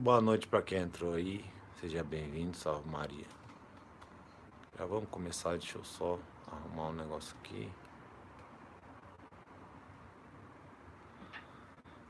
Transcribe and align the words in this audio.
Boa 0.00 0.18
noite 0.18 0.46
para 0.46 0.62
quem 0.62 0.78
entrou 0.78 1.12
aí. 1.12 1.44
Seja 1.78 2.02
bem-vindo, 2.02 2.56
salve 2.56 2.88
Maria. 2.88 3.26
Já 4.78 4.86
vamos 4.86 5.10
começar, 5.10 5.58
deixa 5.58 5.76
eu 5.76 5.84
só 5.84 6.18
arrumar 6.50 6.88
um 6.88 6.94
negócio 6.94 7.36
aqui. 7.38 7.70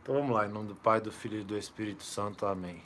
Então 0.00 0.14
vamos 0.14 0.30
lá, 0.30 0.46
em 0.46 0.50
nome 0.50 0.68
do 0.68 0.76
Pai, 0.76 1.00
do 1.00 1.10
Filho 1.10 1.40
e 1.40 1.42
do 1.42 1.58
Espírito 1.58 2.04
Santo, 2.04 2.46
amém. 2.46 2.80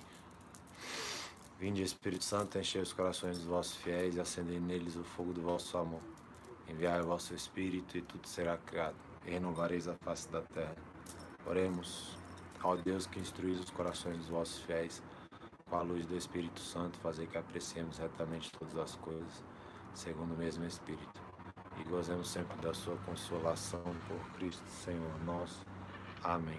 Vinde, 1.59 1.82
Espírito 1.82 2.24
Santo, 2.24 2.59
enchei 2.59 2.80
os 2.80 2.95
corações 2.95 3.36
dos 3.36 3.46
vossos 3.46 3.76
fiéis 3.76 4.16
e 4.16 4.20
acendei 4.20 4.59
neles 4.59 4.96
o 4.96 5.04
fogo 5.04 5.34
do 5.34 5.42
vosso 5.42 5.76
amor. 5.76 6.00
Enviai 6.66 7.02
o 7.02 7.04
vosso 7.04 7.34
Espírito 7.34 7.98
e 7.98 8.00
tudo 8.00 8.26
será 8.26 8.56
criado, 8.56 8.96
e 9.26 9.32
renovareis 9.32 9.86
a 9.86 9.95
face 10.02 10.30
da 10.30 10.40
terra. 10.40 10.76
Oremos. 11.45 12.23
Ó 12.65 12.76
Deus 12.76 13.07
que 13.07 13.20
instruís 13.20 13.60
os 13.60 13.68
corações 13.68 14.16
dos 14.16 14.29
vossos 14.29 14.59
fiéis, 14.60 15.02
com 15.68 15.76
a 15.76 15.82
luz 15.82 16.07
do 16.07 16.16
Espírito 16.16 16.60
Santo, 16.60 16.98
fazer 16.98 17.26
que 17.26 17.37
apreciemos 17.37 17.98
retamente 17.98 18.51
todas 18.52 18.74
as 18.79 18.96
coisas, 18.96 19.45
segundo 19.93 20.32
o 20.32 20.38
mesmo 20.38 20.65
Espírito, 20.65 21.20
e 21.79 21.85
gozemos 21.85 22.30
sempre 22.30 22.57
da 22.62 22.73
sua 22.73 22.96
consolação 23.04 23.82
por 24.09 24.18
Cristo 24.32 24.66
Senhor 24.66 25.24
nosso. 25.26 25.62
Amém. 26.23 26.59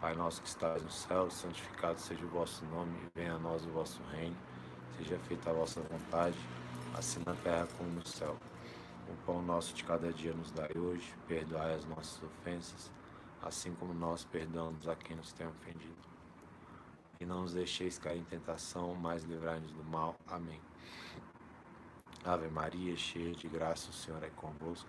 Pai 0.00 0.14
nosso 0.14 0.40
que 0.40 0.48
estás 0.48 0.80
no 0.80 0.90
céu, 0.90 1.28
santificado 1.28 1.98
seja 1.98 2.24
o 2.24 2.28
vosso 2.28 2.64
nome, 2.66 2.96
venha 3.12 3.34
a 3.34 3.38
nós 3.40 3.66
o 3.66 3.70
vosso 3.70 4.00
reino, 4.12 4.36
seja 4.98 5.18
feita 5.18 5.50
a 5.50 5.52
vossa 5.52 5.80
vontade, 5.80 6.38
assim 6.96 7.20
na 7.26 7.34
terra 7.34 7.66
como 7.76 7.90
no 7.90 8.06
céu. 8.06 8.36
O 9.08 9.16
pão 9.26 9.42
nosso 9.42 9.74
de 9.74 9.82
cada 9.82 10.12
dia 10.12 10.32
nos 10.32 10.52
dai 10.52 10.70
hoje, 10.76 11.12
perdoai 11.26 11.74
as 11.74 11.84
nossas 11.86 12.22
ofensas, 12.22 12.90
assim 13.42 13.74
como 13.74 13.92
nós 13.92 14.24
perdoamos 14.24 14.88
a 14.88 14.94
quem 14.94 15.16
nos 15.16 15.32
tem 15.32 15.46
ofendido. 15.46 15.96
E 17.20 17.26
não 17.26 17.42
nos 17.42 17.52
deixeis 17.52 17.98
cair 17.98 18.20
em 18.20 18.24
tentação, 18.24 18.94
mas 18.94 19.24
livrai-nos 19.24 19.70
do 19.72 19.84
mal. 19.84 20.16
Amém. 20.26 20.60
Ave 22.24 22.48
Maria, 22.48 22.96
cheia 22.96 23.32
de 23.32 23.48
graça, 23.48 23.90
o 23.90 23.92
Senhor 23.92 24.22
é 24.22 24.30
convosco. 24.30 24.88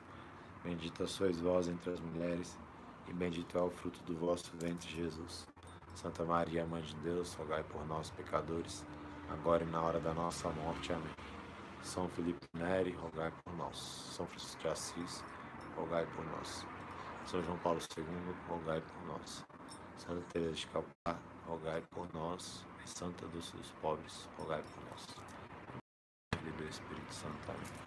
Bendita 0.64 1.08
sois 1.08 1.40
vós 1.40 1.68
entre 1.68 1.92
as 1.92 2.00
mulheres, 2.00 2.58
e 3.08 3.14
bendito 3.14 3.58
é 3.58 3.62
o 3.62 3.70
fruto 3.70 4.02
do 4.04 4.16
vosso 4.16 4.56
ventre, 4.58 4.90
Jesus. 4.90 5.46
Santa 5.96 6.24
Maria, 6.24 6.66
Mãe 6.66 6.82
de 6.82 6.96
Deus, 6.98 7.34
rogai 7.34 7.64
por 7.64 7.86
nós, 7.86 8.10
pecadores, 8.12 8.86
agora 9.30 9.64
e 9.64 9.68
na 9.68 9.82
hora 9.82 10.00
da 10.00 10.14
nossa 10.14 10.50
morte. 10.50 10.94
Amém. 10.94 11.14
São 11.82 12.08
Felipe 12.10 12.48
Neri, 12.54 12.92
rogai 12.92 13.32
por 13.44 13.54
nós. 13.56 13.78
São 13.78 14.26
Francisco 14.26 14.62
de 14.62 14.68
Assis, 14.70 15.24
rogai 15.76 16.06
por 16.16 16.26
nós. 16.26 16.66
São 17.26 17.44
João 17.44 17.58
Paulo 17.60 17.80
II, 17.98 18.06
rogai 18.48 18.82
por 18.82 19.08
nós. 19.08 19.46
Santa 19.98 20.22
Teresa 20.32 20.54
de 20.54 20.68
Calcutá, 20.68 21.18
rogai 21.48 21.82
por 21.92 22.08
nós. 22.14 22.66
Santa 22.86 23.26
Dulce 23.28 23.56
dos 23.56 23.72
Pobres, 23.82 24.28
rogai 24.38 24.62
por 24.62 24.84
nós. 24.90 25.06
Do 26.44 26.64
Espírito 26.70 27.14
Santo. 27.14 27.38
Amém. 27.48 27.84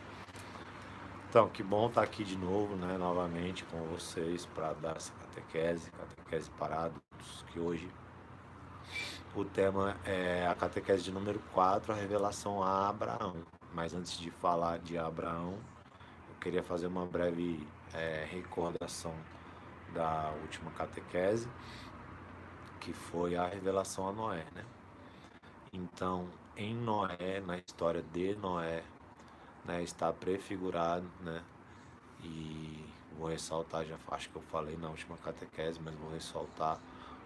Então, 1.28 1.48
que 1.48 1.62
bom 1.62 1.88
estar 1.88 2.02
aqui 2.02 2.24
de 2.24 2.36
novo, 2.36 2.76
né, 2.76 2.96
novamente 2.96 3.64
com 3.64 3.78
vocês 3.88 4.46
para 4.46 4.72
dar 4.72 4.96
essa 4.96 5.12
catequese, 5.12 5.90
catequese 5.90 6.50
parados, 6.52 6.98
que 7.52 7.60
hoje 7.60 7.90
o 9.34 9.44
tema 9.44 9.96
é 10.04 10.46
a 10.46 10.54
catequese 10.54 11.02
de 11.02 11.12
número 11.12 11.38
4, 11.52 11.92
a 11.92 11.94
revelação 11.94 12.62
a 12.62 12.88
Abraão. 12.88 13.36
Mas 13.74 13.92
antes 13.92 14.16
de 14.18 14.30
falar 14.30 14.78
de 14.78 14.96
Abraão, 14.96 15.58
eu 16.30 16.34
queria 16.40 16.62
fazer 16.62 16.86
uma 16.86 17.04
breve 17.04 17.68
é, 17.96 18.26
recordação 18.30 19.14
da 19.94 20.30
última 20.42 20.70
catequese, 20.72 21.48
que 22.80 22.92
foi 22.92 23.36
a 23.36 23.46
revelação 23.46 24.08
a 24.08 24.12
Noé, 24.12 24.44
né? 24.54 24.64
Então, 25.72 26.28
em 26.56 26.74
Noé, 26.74 27.40
na 27.44 27.56
história 27.56 28.02
de 28.12 28.34
Noé, 28.36 28.82
né, 29.64 29.82
está 29.82 30.12
prefigurado, 30.12 31.06
né? 31.20 31.42
E 32.22 32.84
vou 33.18 33.28
ressaltar, 33.28 33.84
já 33.84 33.96
acho 34.12 34.30
que 34.30 34.36
eu 34.36 34.42
falei 34.42 34.76
na 34.76 34.88
última 34.88 35.16
catequese, 35.16 35.80
mas 35.82 35.94
vou 35.96 36.10
ressaltar 36.12 36.78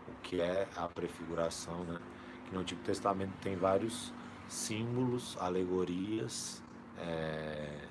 o 0.08 0.12
que 0.22 0.40
é 0.40 0.68
a 0.76 0.88
prefiguração, 0.88 1.84
né? 1.84 2.00
Que 2.46 2.54
no 2.54 2.60
Antigo 2.60 2.82
Testamento 2.82 3.32
tem 3.42 3.56
vários 3.56 4.12
símbolos, 4.48 5.36
alegorias, 5.40 6.62
é, 6.98 7.88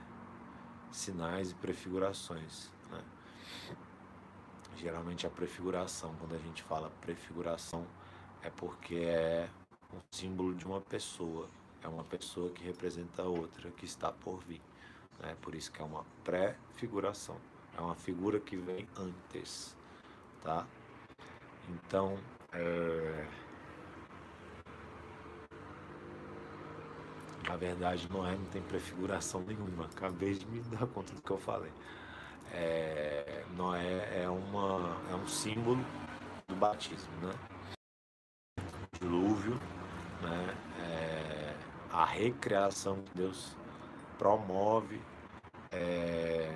sinais 0.92 1.52
e 1.52 1.56
prefigurações. 1.56 2.72
Né? 2.90 3.04
Geralmente 4.76 5.28
a 5.28 5.30
prefiguração, 5.30 6.16
quando 6.20 6.36
a 6.36 6.40
gente 6.40 6.64
fala 6.64 6.90
prefiguração, 7.02 7.86
é 8.42 8.50
porque 8.50 8.96
é 8.96 9.50
um 9.94 10.00
símbolo 10.12 10.54
de 10.54 10.66
uma 10.66 10.82
pessoa, 10.82 11.50
é 11.84 11.88
uma 11.88 12.04
pessoa 12.04 12.50
que 12.52 12.64
representa 12.64 13.24
a 13.24 13.26
outra 13.26 13.70
que 13.72 13.86
está 13.86 14.12
por 14.12 14.44
vir. 14.44 14.62
Né? 15.20 15.36
Por 15.42 15.56
isso 15.56 15.72
que 15.72 15.82
é 15.82 15.86
uma 15.86 16.06
pré-figuração, 16.24 17.38
é 17.78 17.82
uma 17.82 17.96
figura 17.96 18.40
que 18.40 18.56
vem 18.56 18.88
antes. 18.98 19.76
Tá? 20.42 20.66
Então, 21.70 22.18
é... 22.54 23.28
Na 27.50 27.56
verdade, 27.56 28.08
Noé 28.12 28.36
não 28.36 28.46
tem 28.46 28.62
prefiguração 28.62 29.42
nenhuma. 29.42 29.86
Acabei 29.86 30.36
de 30.36 30.46
me 30.46 30.60
dar 30.62 30.86
conta 30.86 31.12
do 31.16 31.20
que 31.20 31.32
eu 31.32 31.40
falei. 31.40 31.72
É, 32.54 33.44
Noé 33.58 34.22
é, 34.22 34.30
uma, 34.30 34.96
é 35.10 35.16
um 35.16 35.28
símbolo 35.28 35.84
do 36.48 36.56
batismo, 36.56 37.12
né? 37.24 37.34
Dilúvio, 39.00 39.56
né? 40.22 40.56
É, 40.80 41.56
a 41.92 42.06
recriação 42.06 43.02
que 43.02 43.18
Deus 43.18 43.58
promove 44.20 45.02
é, 45.72 46.56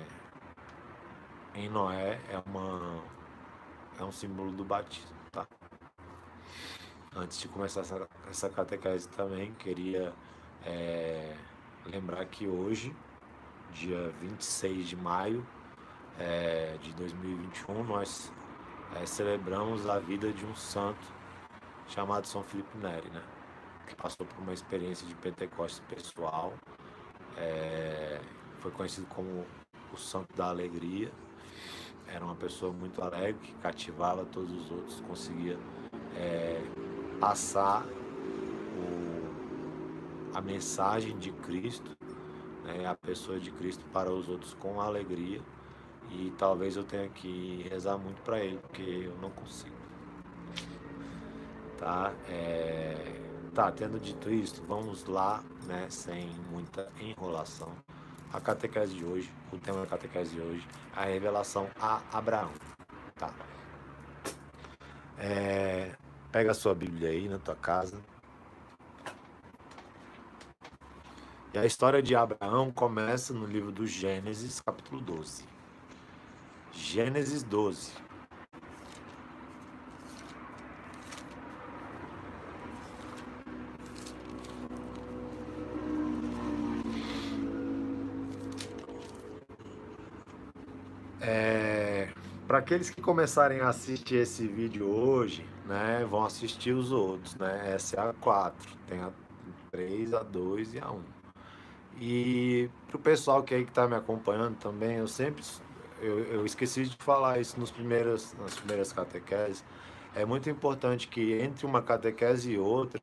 em 1.56 1.68
Noé 1.68 2.20
é, 2.30 2.40
uma, 2.46 3.02
é 3.98 4.04
um 4.04 4.12
símbolo 4.12 4.52
do 4.52 4.64
batismo, 4.64 5.16
tá? 5.32 5.44
Antes 7.16 7.40
de 7.40 7.48
começar 7.48 7.80
essa, 7.80 8.08
essa 8.30 8.48
catequese 8.48 9.08
também, 9.08 9.52
queria 9.54 10.14
é, 10.66 11.36
lembrar 11.86 12.24
que 12.26 12.46
hoje, 12.46 12.94
dia 13.72 14.12
26 14.20 14.88
de 14.88 14.96
maio 14.96 15.46
é, 16.18 16.76
de 16.80 16.92
2021, 16.94 17.84
nós 17.84 18.32
é, 18.96 19.06
celebramos 19.06 19.88
a 19.88 19.98
vida 19.98 20.32
de 20.32 20.44
um 20.44 20.54
santo 20.54 21.12
chamado 21.88 22.26
São 22.26 22.42
Felipe 22.42 22.76
Neri, 22.78 23.10
né? 23.10 23.22
Que 23.86 23.94
passou 23.94 24.24
por 24.26 24.40
uma 24.40 24.52
experiência 24.52 25.06
de 25.06 25.14
Pentecostes 25.16 25.80
pessoal, 25.88 26.54
é, 27.36 28.20
foi 28.60 28.70
conhecido 28.70 29.06
como 29.08 29.44
o 29.92 29.96
Santo 29.96 30.34
da 30.34 30.48
Alegria. 30.48 31.12
Era 32.06 32.24
uma 32.24 32.34
pessoa 32.34 32.72
muito 32.72 33.02
alegre, 33.02 33.38
que 33.42 33.54
cativava 33.54 34.24
todos 34.24 34.52
os 34.52 34.70
outros, 34.70 35.00
conseguia 35.02 35.58
é, 36.16 36.62
passar 37.20 37.84
a 40.34 40.40
mensagem 40.40 41.16
de 41.16 41.30
Cristo, 41.30 41.96
né, 42.64 42.86
a 42.86 42.94
pessoa 42.94 43.38
de 43.38 43.50
Cristo 43.52 43.84
para 43.92 44.10
os 44.10 44.28
outros 44.28 44.52
com 44.54 44.80
alegria. 44.80 45.40
E 46.10 46.32
talvez 46.36 46.76
eu 46.76 46.84
tenha 46.84 47.08
que 47.08 47.66
rezar 47.70 47.96
muito 47.96 48.20
para 48.22 48.40
ele, 48.40 48.58
porque 48.58 48.82
eu 48.82 49.16
não 49.20 49.30
consigo. 49.30 49.74
Tá? 51.78 52.12
É... 52.28 53.20
Tá, 53.54 53.70
tendo 53.70 54.00
dito 54.00 54.30
isso, 54.30 54.62
vamos 54.66 55.04
lá, 55.04 55.42
né, 55.66 55.86
sem 55.88 56.28
muita 56.50 56.90
enrolação. 57.00 57.72
A 58.32 58.40
catequese 58.40 58.94
de 58.94 59.04
hoje, 59.04 59.32
o 59.52 59.58
tema 59.58 59.80
da 59.80 59.86
catequese 59.86 60.34
de 60.34 60.40
hoje, 60.40 60.66
a 60.94 61.04
revelação 61.04 61.68
a 61.80 62.02
Abraão. 62.12 62.50
Tá. 63.14 63.32
É... 65.16 65.94
Pega 66.32 66.50
a 66.50 66.54
sua 66.54 66.74
Bíblia 66.74 67.10
aí 67.10 67.28
na 67.28 67.38
tua 67.38 67.54
casa, 67.54 68.00
E 71.54 71.58
a 71.58 71.64
história 71.64 72.02
de 72.02 72.16
Abraão 72.16 72.72
começa 72.72 73.32
no 73.32 73.46
livro 73.46 73.70
do 73.70 73.86
Gênesis, 73.86 74.60
capítulo 74.60 75.00
12. 75.00 75.44
Gênesis 76.72 77.44
12. 77.44 77.92
É, 91.20 92.12
Para 92.48 92.58
aqueles 92.58 92.90
que 92.90 93.00
começarem 93.00 93.60
a 93.60 93.68
assistir 93.68 94.16
esse 94.16 94.48
vídeo 94.48 94.88
hoje, 94.88 95.48
né, 95.64 96.04
vão 96.04 96.24
assistir 96.24 96.72
os 96.72 96.90
outros, 96.90 97.36
né? 97.36 97.72
Essa 97.72 97.96
é 97.96 98.00
a 98.10 98.12
4, 98.12 98.76
tem 98.88 99.00
a 99.00 99.12
3, 99.70 100.14
a 100.14 100.22
2 100.24 100.74
e 100.74 100.80
a 100.80 100.90
1. 100.90 101.13
E 102.00 102.68
para 102.88 102.96
o 102.96 103.00
pessoal 103.00 103.42
que 103.42 103.54
aí 103.54 103.64
que 103.64 103.70
está 103.70 103.86
me 103.86 103.94
acompanhando 103.94 104.56
também, 104.56 104.96
eu 104.96 105.08
sempre 105.08 105.42
eu, 106.00 106.18
eu, 106.24 106.46
esqueci 106.46 106.84
de 106.86 106.96
falar 106.96 107.40
isso 107.40 107.58
nos 107.58 107.70
primeiros, 107.70 108.34
nas 108.38 108.54
primeiras 108.56 108.92
catequeses. 108.92 109.64
é 110.14 110.24
muito 110.24 110.50
importante 110.50 111.08
que 111.08 111.32
entre 111.34 111.64
uma 111.66 111.82
catequese 111.82 112.52
e 112.52 112.58
outra, 112.58 113.00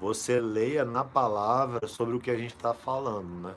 você 0.00 0.40
leia 0.40 0.84
na 0.84 1.04
palavra 1.04 1.86
sobre 1.86 2.16
o 2.16 2.20
que 2.20 2.30
a 2.30 2.36
gente 2.36 2.54
está 2.54 2.74
falando, 2.74 3.48
né? 3.48 3.54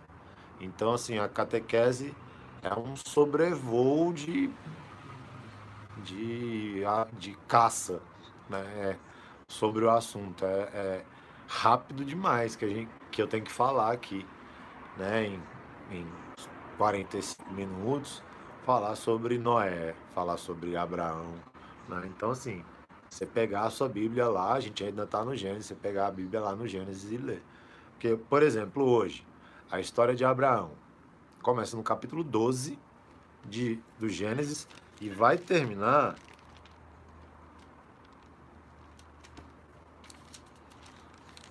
Então, 0.61 0.93
assim, 0.93 1.17
a 1.17 1.27
catequese 1.27 2.15
é 2.61 2.73
um 2.79 2.95
sobrevoo 2.95 4.13
de, 4.13 4.49
de, 6.03 6.83
de 7.17 7.35
caça, 7.47 8.01
né? 8.49 8.61
É, 8.77 8.95
sobre 9.47 9.85
o 9.85 9.89
assunto. 9.89 10.45
É, 10.45 10.69
é, 10.73 11.05
rápido 11.47 12.03
demais 12.03 12.55
que, 12.55 12.65
a 12.65 12.69
gente, 12.69 12.89
que 13.11 13.21
eu 13.21 13.27
tenho 13.27 13.43
que 13.43 13.51
falar 13.51 13.91
aqui, 13.91 14.25
né? 14.97 15.27
Em, 15.27 15.41
em 15.91 16.07
45 16.77 17.53
minutos, 17.53 18.21
falar 18.65 18.95
sobre 18.95 19.37
Noé, 19.37 19.95
falar 20.13 20.37
sobre 20.37 20.75
Abraão, 20.75 21.33
né? 21.87 22.03
Então, 22.05 22.31
assim, 22.31 22.63
você 23.09 23.25
pegar 23.25 23.61
a 23.61 23.69
sua 23.69 23.87
Bíblia 23.87 24.27
lá, 24.27 24.53
a 24.53 24.59
gente 24.59 24.83
ainda 24.83 25.03
está 25.03 25.23
no 25.23 25.35
Gênesis, 25.35 25.67
você 25.67 25.75
pegar 25.75 26.07
a 26.07 26.11
Bíblia 26.11 26.41
lá 26.41 26.55
no 26.55 26.67
Gênesis 26.67 27.11
e 27.11 27.17
ler. 27.17 27.41
Porque, 27.91 28.15
por 28.15 28.43
exemplo, 28.43 28.83
hoje, 28.83 29.25
a 29.71 29.79
história 29.79 30.15
de 30.15 30.25
Abraão 30.25 30.71
começa 31.41 31.77
no 31.77 31.83
capítulo 31.83 32.23
12 32.23 32.77
de, 33.45 33.79
do 33.99 34.09
Gênesis 34.09 34.67
e 34.99 35.09
vai 35.09 35.37
terminar 35.37 36.15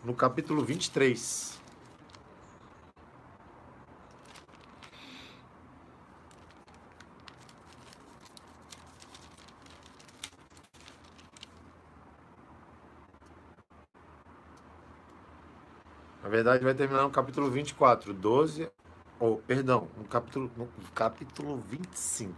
no 0.04 0.14
capítulo 0.14 0.62
23. 0.64 1.60
Verdade, 16.34 16.64
vai 16.64 16.74
terminar 16.74 17.02
no 17.02 17.10
capítulo 17.10 17.48
24, 17.48 18.12
12, 18.12 18.68
ou, 19.20 19.38
perdão, 19.38 19.88
no 19.96 20.04
capítulo, 20.04 20.50
no 20.56 20.68
capítulo 20.92 21.58
25. 21.58 22.34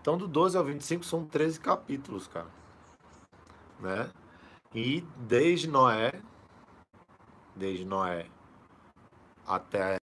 Então, 0.00 0.16
do 0.16 0.28
12 0.28 0.56
ao 0.56 0.64
25 0.64 1.04
são 1.04 1.24
13 1.24 1.58
capítulos, 1.58 2.28
cara. 2.28 2.46
Né? 3.80 4.08
E 4.72 5.00
desde 5.16 5.68
Noé, 5.68 6.12
desde 7.56 7.84
Noé 7.84 8.26
até 9.44 9.96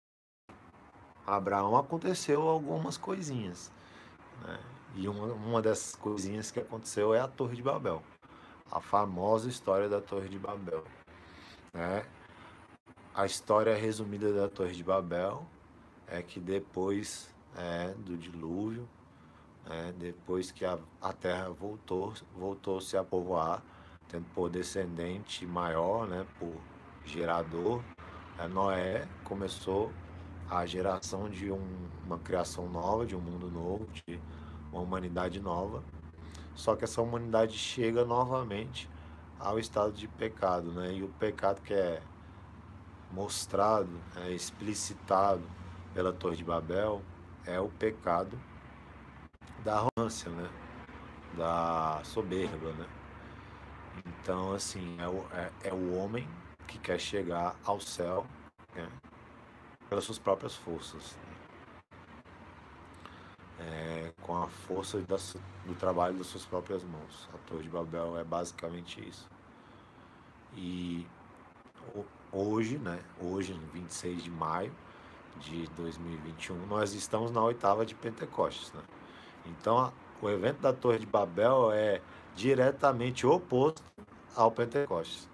Abraão, 1.25 1.77
aconteceu 1.77 2.41
algumas 2.41 2.97
coisinhas. 2.97 3.71
Né? 4.45 4.59
E 4.95 5.07
uma, 5.07 5.27
uma 5.33 5.61
dessas 5.61 5.95
coisinhas 5.95 6.51
que 6.51 6.59
aconteceu 6.59 7.13
é 7.13 7.21
a 7.21 7.27
Torre 7.27 7.55
de 7.55 7.63
Babel. 7.63 8.03
A 8.69 8.81
famosa 8.81 9.47
história 9.47 9.87
da 9.87 10.01
Torre 10.01 10.27
de 10.27 10.37
Babel. 10.37 10.83
Né? 11.73 12.05
A 13.13 13.25
história 13.25 13.75
resumida 13.75 14.31
da 14.31 14.47
Torre 14.47 14.73
de 14.73 14.83
Babel 14.83 15.45
é 16.07 16.21
que 16.21 16.39
depois 16.39 17.33
é, 17.55 17.93
do 17.97 18.15
dilúvio, 18.15 18.87
é, 19.69 19.91
depois 19.93 20.51
que 20.51 20.63
a, 20.63 20.77
a 21.01 21.11
terra 21.11 21.49
voltou, 21.49 22.13
voltou-se 22.37 22.95
a 22.95 23.03
povoar, 23.03 23.63
tendo 24.07 24.25
por 24.33 24.49
descendente 24.49 25.45
maior, 25.45 26.07
né, 26.07 26.25
por 26.37 26.53
gerador, 27.05 27.81
a 28.37 28.47
Noé 28.47 29.07
começou 29.23 29.91
a 30.49 30.65
geração 30.65 31.29
de 31.29 31.51
um, 31.51 31.89
uma 32.05 32.19
criação 32.19 32.69
nova, 32.69 33.05
de 33.05 33.15
um 33.15 33.19
mundo 33.19 33.49
novo, 33.51 33.87
de 33.87 34.19
uma 34.71 34.81
humanidade 34.81 35.39
nova. 35.39 35.83
Só 36.55 36.75
que 36.75 36.83
essa 36.83 37.01
humanidade 37.01 37.57
chega 37.57 38.05
novamente 38.05 38.89
ao 39.39 39.59
estado 39.59 39.93
de 39.93 40.07
pecado, 40.07 40.71
né? 40.71 40.93
E 40.93 41.03
o 41.03 41.07
pecado 41.07 41.61
que 41.61 41.73
é 41.73 42.01
mostrado, 43.11 43.89
é 44.17 44.31
explicitado 44.31 45.43
pela 45.93 46.13
Torre 46.13 46.37
de 46.37 46.43
Babel 46.43 47.01
é 47.45 47.59
o 47.59 47.69
pecado 47.69 48.39
da 49.63 49.77
arrogância, 49.77 50.29
né? 50.29 50.49
Da 51.35 52.01
soberba, 52.03 52.71
né? 52.73 52.87
Então, 54.05 54.53
assim, 54.53 54.97
é 54.99 55.07
o, 55.07 55.25
é, 55.33 55.51
é 55.69 55.73
o 55.73 55.95
homem 55.95 56.27
que 56.67 56.77
quer 56.77 56.99
chegar 56.99 57.55
ao 57.65 57.79
céu 57.79 58.25
né, 58.75 58.87
pelas 59.89 60.03
suas 60.03 60.19
próprias 60.19 60.55
forças. 60.55 61.17
É, 63.59 64.13
com 64.21 64.41
a 64.41 64.47
força 64.47 64.97
do 64.99 65.75
trabalho 65.75 66.17
das 66.17 66.27
suas 66.27 66.45
próprias 66.45 66.83
mãos. 66.83 67.27
A 67.33 67.37
Torre 67.49 67.63
de 67.63 67.69
Babel 67.69 68.17
é 68.17 68.23
basicamente 68.23 69.05
isso. 69.05 69.27
E 70.55 71.05
hoje, 72.31 72.77
né, 72.77 72.99
hoje, 73.21 73.59
26 73.73 74.23
de 74.23 74.31
maio 74.31 74.71
de 75.37 75.67
2021, 75.75 76.65
nós 76.67 76.93
estamos 76.93 77.31
na 77.31 77.41
oitava 77.43 77.85
de 77.85 77.95
Pentecostes. 77.95 78.71
Né? 78.73 78.81
Então, 79.45 79.91
o 80.21 80.29
evento 80.29 80.59
da 80.59 80.73
Torre 80.73 80.99
de 80.99 81.05
Babel 81.05 81.71
é 81.71 82.01
diretamente 82.35 83.25
oposto 83.25 83.83
ao 84.35 84.51
Pentecostes. 84.51 85.29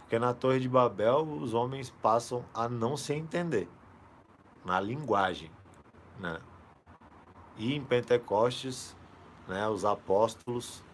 Porque 0.00 0.18
na 0.18 0.32
Torre 0.32 0.60
de 0.60 0.68
Babel 0.68 1.22
os 1.22 1.54
homens 1.54 1.90
passam 1.90 2.44
a 2.54 2.68
não 2.68 2.96
se 2.96 3.12
entender 3.12 3.68
na 4.64 4.80
linguagem, 4.80 5.50
né? 6.18 6.38
E 7.56 7.74
em 7.74 7.82
Pentecostes, 7.82 8.94
né, 9.48 9.66
os 9.68 9.84
apóstolos 9.84 10.84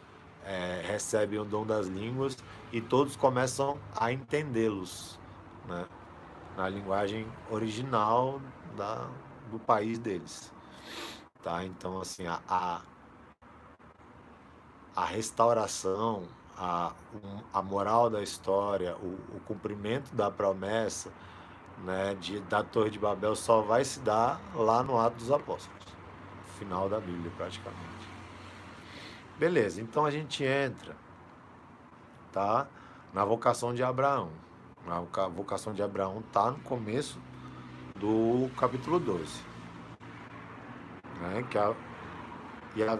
é, 0.44 0.82
recebem 0.84 1.38
o 1.38 1.44
dom 1.44 1.66
das 1.66 1.86
línguas 1.86 2.36
e 2.72 2.80
todos 2.80 3.16
começam 3.16 3.78
a 3.96 4.12
entendê-los, 4.12 5.18
né? 5.66 5.86
Na 6.56 6.68
linguagem 6.68 7.26
original 7.50 8.40
da, 8.76 9.08
do 9.50 9.58
país 9.58 9.98
deles, 9.98 10.52
tá? 11.42 11.64
Então 11.64 12.00
assim 12.00 12.26
a, 12.26 12.40
a, 12.48 12.80
a 14.94 15.04
restauração 15.04 16.28
a, 16.56 16.92
a 17.52 17.62
moral 17.62 18.10
da 18.10 18.22
história, 18.22 18.96
o, 18.96 19.36
o 19.36 19.40
cumprimento 19.46 20.14
da 20.14 20.30
promessa 20.30 21.10
né, 21.84 22.14
de, 22.14 22.40
da 22.40 22.62
Torre 22.62 22.90
de 22.90 22.98
Babel 22.98 23.34
só 23.34 23.62
vai 23.62 23.84
se 23.84 24.00
dar 24.00 24.40
lá 24.54 24.82
no 24.82 24.98
Ato 24.98 25.16
dos 25.16 25.30
Apóstolos, 25.30 25.84
final 26.58 26.88
da 26.88 27.00
Bíblia 27.00 27.32
praticamente. 27.36 27.82
Beleza, 29.38 29.80
então 29.80 30.04
a 30.04 30.10
gente 30.10 30.44
entra 30.44 30.96
tá, 32.30 32.66
na 33.12 33.24
vocação 33.24 33.74
de 33.74 33.82
Abraão. 33.82 34.30
A 34.86 35.28
vocação 35.28 35.72
de 35.72 35.82
Abraão 35.82 36.22
está 36.26 36.50
no 36.50 36.58
começo 36.60 37.18
do 37.98 38.50
capítulo 38.56 38.98
12. 38.98 39.42
Né, 41.20 41.44
que 41.48 41.56
a, 41.56 41.74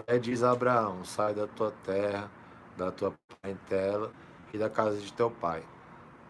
a 0.07 0.17
diz 0.17 0.43
a 0.43 0.51
Abraão: 0.51 1.03
sai 1.03 1.33
da 1.33 1.45
tua 1.45 1.71
terra 1.83 2.31
da 2.77 2.91
tua 2.91 3.13
parentela 3.41 4.11
e 4.53 4.57
da 4.57 4.69
casa 4.69 4.97
de 4.97 5.11
teu 5.13 5.29
pai, 5.29 5.63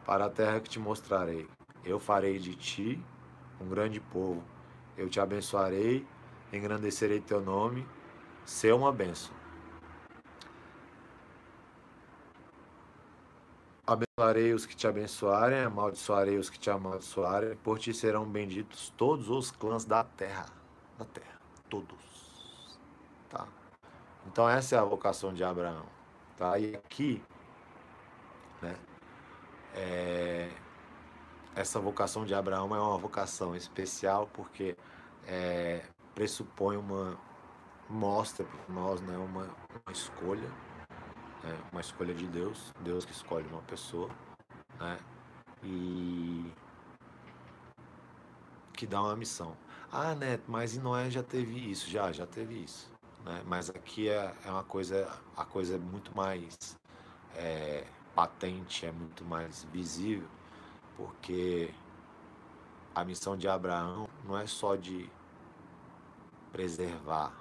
para 0.05 0.25
a 0.25 0.29
terra 0.29 0.60
que 0.60 0.69
te 0.69 0.79
mostrarei. 0.79 1.48
Eu 1.83 2.00
farei 2.00 2.39
de 2.39 2.55
ti 2.55 3.03
um 3.60 3.67
grande 3.67 4.00
povo. 4.00 4.43
Eu 4.98 5.10
te 5.10 5.19
abençoarei, 5.19 6.05
engrandecerei 6.51 7.19
teu 7.19 7.41
nome, 7.41 7.86
ser 8.45 8.74
uma 8.74 8.91
bênção. 8.91 9.33
Abençoarei 13.85 14.53
os 14.53 14.65
que 14.65 14.75
te 14.75 14.87
abençoarem, 14.87 15.59
amaldiçoarei 15.61 16.37
os 16.37 16.49
que 16.49 16.57
te 16.57 16.69
amaldiçoarem, 16.69 17.55
por 17.57 17.77
ti 17.77 17.93
serão 17.93 18.25
benditos 18.25 18.93
todos 18.95 19.29
os 19.29 19.51
clãs 19.51 19.83
da 19.83 20.03
terra. 20.03 20.45
Da 20.97 21.03
terra, 21.05 21.39
todos. 21.69 22.79
Tá? 23.29 23.45
Então 24.25 24.47
essa 24.47 24.75
é 24.75 24.79
a 24.79 24.83
vocação 24.83 25.33
de 25.33 25.43
Abraão. 25.43 25.85
Tá? 26.37 26.57
E 26.57 26.75
aqui, 26.75 27.21
né, 28.61 28.77
é, 29.75 30.49
essa 31.55 31.79
vocação 31.79 32.25
de 32.25 32.33
Abraão 32.33 32.73
é 32.73 32.79
uma 32.79 32.97
vocação 32.97 33.55
especial 33.55 34.29
porque 34.33 34.77
é, 35.27 35.83
pressupõe 36.15 36.77
uma 36.77 37.17
mostra 37.89 38.45
para 38.45 38.73
nós 38.73 39.01
né, 39.01 39.17
uma, 39.17 39.43
uma 39.43 39.91
escolha, 39.91 40.49
né, 41.43 41.57
uma 41.71 41.81
escolha 41.81 42.13
de 42.13 42.25
Deus, 42.27 42.73
Deus 42.81 43.05
que 43.05 43.12
escolhe 43.12 43.47
uma 43.47 43.62
pessoa, 43.63 44.09
né, 44.79 44.97
e 45.63 46.51
que 48.73 48.88
dá 48.88 49.01
uma 49.01 49.15
missão. 49.15 49.55
Ah, 49.91 50.15
Neto, 50.15 50.43
mas 50.47 50.75
em 50.75 50.79
Noé 50.79 51.09
já 51.09 51.21
teve 51.21 51.69
isso, 51.69 51.89
já, 51.89 52.12
já 52.12 52.25
teve 52.25 52.63
isso. 52.63 52.91
Né? 53.23 53.43
Mas 53.45 53.69
aqui 53.69 54.09
é, 54.09 54.33
é 54.45 54.50
uma 54.50 54.63
coisa, 54.63 55.07
a 55.38 55.45
coisa 55.45 55.75
é 55.75 55.77
muito 55.77 56.15
mais 56.15 56.75
é, 57.35 57.85
patente, 58.15 58.85
é 58.85 58.91
muito 58.91 59.23
mais 59.23 59.63
visível, 59.65 60.27
porque 60.97 61.73
a 62.93 63.03
missão 63.03 63.35
de 63.38 63.47
Abraão 63.47 64.09
não 64.25 64.38
é 64.38 64.45
só 64.45 64.75
de 64.75 65.09
preservar 66.51 67.33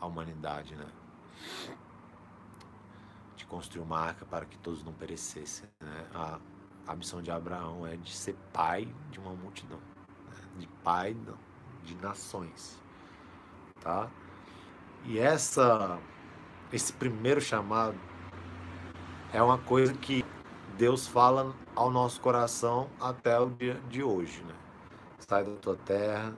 a 0.00 0.06
humanidade, 0.06 0.74
né? 0.74 0.88
Construiu 3.50 3.84
uma 3.84 3.98
arca 3.98 4.24
para 4.24 4.46
que 4.46 4.56
todos 4.56 4.82
não 4.82 4.94
perecessem. 4.94 5.68
Né? 5.80 6.06
A, 6.14 6.38
a 6.86 6.96
missão 6.96 7.20
de 7.20 7.30
Abraão 7.30 7.86
é 7.86 7.96
de 7.96 8.16
ser 8.16 8.34
pai 8.52 8.88
de 9.10 9.18
uma 9.18 9.32
multidão, 9.34 9.78
né? 10.28 10.36
de 10.58 10.66
pai 10.82 11.14
de 11.84 11.94
nações, 11.96 12.80
tá? 13.80 14.08
E 15.04 15.18
essa, 15.18 15.98
esse 16.72 16.92
primeiro 16.92 17.40
chamado 17.40 17.98
é 19.32 19.42
uma 19.42 19.58
coisa 19.58 19.92
que 19.94 20.24
Deus 20.76 21.06
fala 21.06 21.54
ao 21.74 21.90
nosso 21.90 22.20
coração 22.20 22.88
até 23.00 23.38
o 23.38 23.50
dia 23.50 23.74
de 23.88 24.02
hoje, 24.02 24.42
né? 24.44 24.54
Sai 25.18 25.44
da 25.44 25.56
tua 25.56 25.76
terra, 25.76 26.34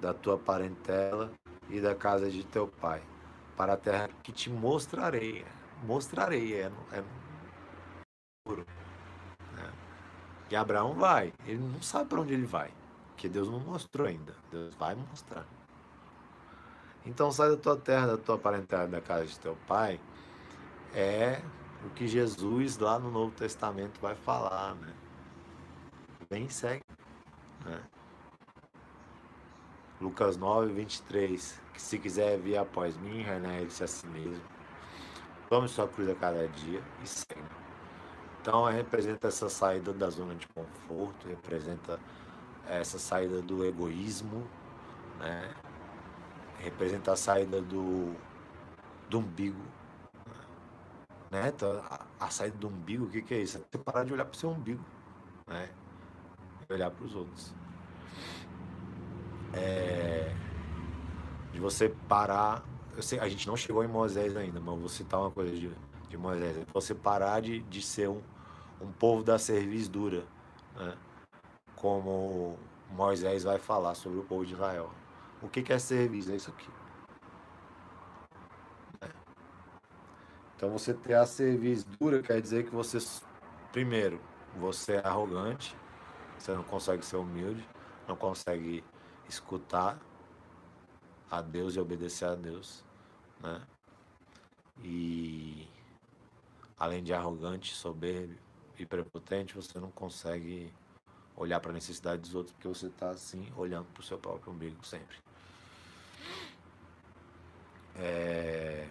da 0.00 0.14
tua 0.14 0.38
parentela 0.38 1.32
e 1.68 1.80
da 1.80 1.94
casa 1.94 2.30
de 2.30 2.44
teu 2.44 2.66
pai, 2.66 3.02
para 3.56 3.74
a 3.74 3.76
terra 3.76 4.08
que 4.22 4.32
te 4.32 4.50
mostrarei. 4.50 5.44
Mostrarei, 5.82 6.54
é, 6.54 6.72
é 6.92 7.02
né? 8.48 9.72
E 10.50 10.56
Abraão 10.56 10.94
vai, 10.94 11.32
ele 11.46 11.58
não 11.58 11.82
sabe 11.82 12.08
para 12.08 12.20
onde 12.20 12.32
ele 12.32 12.46
vai, 12.46 12.72
porque 13.08 13.28
Deus 13.28 13.50
não 13.50 13.60
mostrou 13.60 14.06
ainda. 14.06 14.34
Deus 14.50 14.74
vai 14.74 14.94
mostrar. 14.94 15.46
Então 17.04 17.30
sai 17.30 17.50
da 17.50 17.56
tua 17.56 17.76
terra, 17.76 18.06
da 18.06 18.16
tua 18.16 18.38
parentela, 18.38 18.86
da 18.86 19.00
casa 19.00 19.26
de 19.26 19.38
teu 19.38 19.56
pai, 19.66 20.00
é 20.94 21.42
o 21.84 21.90
que 21.90 22.08
Jesus 22.08 22.78
lá 22.78 22.98
no 22.98 23.10
Novo 23.10 23.32
Testamento 23.32 24.00
vai 24.00 24.14
falar, 24.14 24.74
né? 24.76 24.94
Vem 26.30 26.46
e 26.46 26.50
segue. 26.50 26.84
Né? 27.64 27.82
Lucas 30.00 30.36
9, 30.36 30.72
23. 30.72 31.60
Que 31.72 31.82
se 31.82 31.98
quiser 31.98 32.38
vir 32.38 32.56
após 32.56 32.96
mim, 32.96 33.22
rene-se 33.22 33.84
a 33.84 33.86
si 33.86 34.06
mesmo. 34.06 34.53
Tome 35.54 35.68
sua 35.68 35.86
cruz 35.86 36.10
a 36.10 36.16
cada 36.16 36.48
dia 36.48 36.82
e 37.00 37.06
segue. 37.06 37.40
Então, 38.40 38.64
representa 38.64 39.28
essa 39.28 39.48
saída 39.48 39.92
da 39.92 40.10
zona 40.10 40.34
de 40.34 40.48
conforto, 40.48 41.28
representa 41.28 42.00
essa 42.68 42.98
saída 42.98 43.40
do 43.40 43.64
egoísmo, 43.64 44.44
né? 45.20 45.54
representa 46.58 47.12
a 47.12 47.16
saída 47.16 47.62
do, 47.62 48.16
do 49.08 49.20
umbigo. 49.20 49.62
Né? 51.30 51.52
Então, 51.54 51.80
a, 51.88 52.04
a, 52.18 52.30
saída 52.30 52.58
do 52.58 52.66
umbigo, 52.66 53.04
o 53.04 53.08
que, 53.08 53.22
que 53.22 53.34
é 53.34 53.38
isso? 53.38 53.58
É 53.58 53.60
você 53.60 53.78
parar 53.78 54.02
de 54.02 54.12
olhar 54.12 54.24
para 54.24 54.34
o 54.34 54.36
seu 54.36 54.50
umbigo 54.50 54.84
né? 55.46 55.70
e 56.68 56.72
olhar 56.72 56.90
para 56.90 57.04
os 57.04 57.14
outros 57.14 57.54
é, 59.52 60.34
de 61.52 61.60
você 61.60 61.90
parar. 62.08 62.73
Sei, 63.00 63.18
a 63.18 63.28
gente 63.28 63.46
não 63.46 63.56
chegou 63.56 63.82
em 63.84 63.88
Moisés 63.88 64.36
ainda, 64.36 64.60
mas 64.60 64.78
vou 64.78 64.88
citar 64.88 65.20
uma 65.20 65.30
coisa 65.30 65.54
de, 65.54 65.70
de 66.08 66.16
Moisés. 66.16 66.56
É 66.56 66.64
você 66.72 66.94
parar 66.94 67.40
de, 67.40 67.60
de 67.62 67.82
ser 67.82 68.08
um, 68.08 68.22
um 68.80 68.92
povo 68.92 69.22
da 69.22 69.38
servidura, 69.38 70.24
né? 70.76 70.96
como 71.76 72.58
Moisés 72.90 73.42
vai 73.42 73.58
falar 73.58 73.94
sobre 73.94 74.18
o 74.18 74.24
povo 74.24 74.46
de 74.46 74.54
Israel. 74.54 74.90
O 75.42 75.48
que, 75.48 75.62
que 75.62 75.72
é 75.72 75.78
serviço? 75.78 76.32
É 76.32 76.36
isso 76.36 76.50
aqui. 76.50 76.70
É. 79.00 79.08
Então 80.56 80.70
você 80.70 80.94
ter 80.94 81.14
a 81.14 81.26
servidura 81.26 82.22
quer 82.22 82.40
dizer 82.40 82.64
que 82.64 82.74
você, 82.74 82.98
primeiro, 83.72 84.20
você 84.56 84.94
é 84.94 85.06
arrogante, 85.06 85.76
você 86.38 86.52
não 86.52 86.62
consegue 86.62 87.04
ser 87.04 87.16
humilde, 87.16 87.68
não 88.06 88.16
consegue 88.16 88.84
escutar 89.28 89.98
a 91.30 91.42
Deus 91.42 91.74
e 91.74 91.80
obedecer 91.80 92.26
a 92.26 92.34
Deus, 92.34 92.83
né? 93.44 93.62
E 94.82 95.68
além 96.78 97.02
de 97.02 97.14
arrogante, 97.14 97.74
soberbo 97.74 98.34
e 98.78 98.84
prepotente, 98.84 99.54
você 99.54 99.78
não 99.78 99.90
consegue 99.90 100.72
olhar 101.36 101.60
para 101.60 101.70
a 101.70 101.74
necessidade 101.74 102.22
dos 102.22 102.34
outros 102.34 102.52
porque 102.54 102.68
você 102.68 102.86
está 102.86 103.10
assim 103.10 103.52
olhando 103.56 103.86
para 103.92 104.00
o 104.00 104.04
seu 104.04 104.18
próprio 104.18 104.52
umbigo 104.52 104.84
sempre. 104.84 105.16
É... 107.96 108.88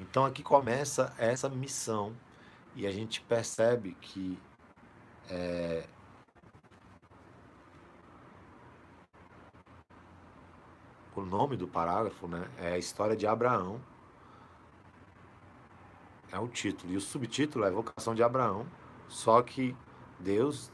Então 0.00 0.24
aqui 0.24 0.42
começa 0.42 1.14
essa 1.18 1.48
missão 1.48 2.14
e 2.76 2.86
a 2.86 2.90
gente 2.92 3.20
percebe 3.22 3.96
que 4.00 4.38
é, 5.28 5.88
o 11.18 11.24
nome 11.24 11.56
do 11.56 11.66
parágrafo, 11.66 12.26
né, 12.26 12.48
é 12.58 12.72
a 12.72 12.78
história 12.78 13.16
de 13.16 13.26
Abraão. 13.26 13.80
É 16.30 16.38
o 16.38 16.48
título. 16.48 16.92
E 16.92 16.96
o 16.96 17.00
subtítulo 17.00 17.64
é 17.64 17.70
Vocação 17.70 18.14
de 18.14 18.22
Abraão. 18.22 18.66
Só 19.08 19.40
que 19.42 19.74
Deus 20.18 20.70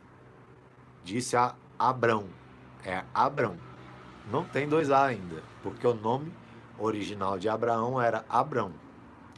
disse 1.05 1.37
a 1.37 1.55
Abrão. 1.79 2.29
É 2.85 3.05
Abrão. 3.15 3.57
Não 4.31 4.45
tem 4.45 4.69
dois 4.69 4.91
A 4.91 5.05
ainda, 5.05 5.43
porque 5.63 5.87
o 5.87 5.95
nome 5.95 6.33
original 6.79 7.39
de 7.39 7.49
Abraão 7.49 8.01
era 8.01 8.25
Abrão. 8.29 8.73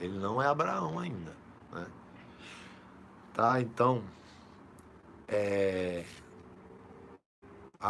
Ele 0.00 0.18
não 0.18 0.40
é 0.40 0.46
Abraão 0.46 0.98
ainda. 0.98 1.36
Né? 1.72 1.86
Tá, 3.34 3.60
então. 3.60 4.02
É, 5.28 6.04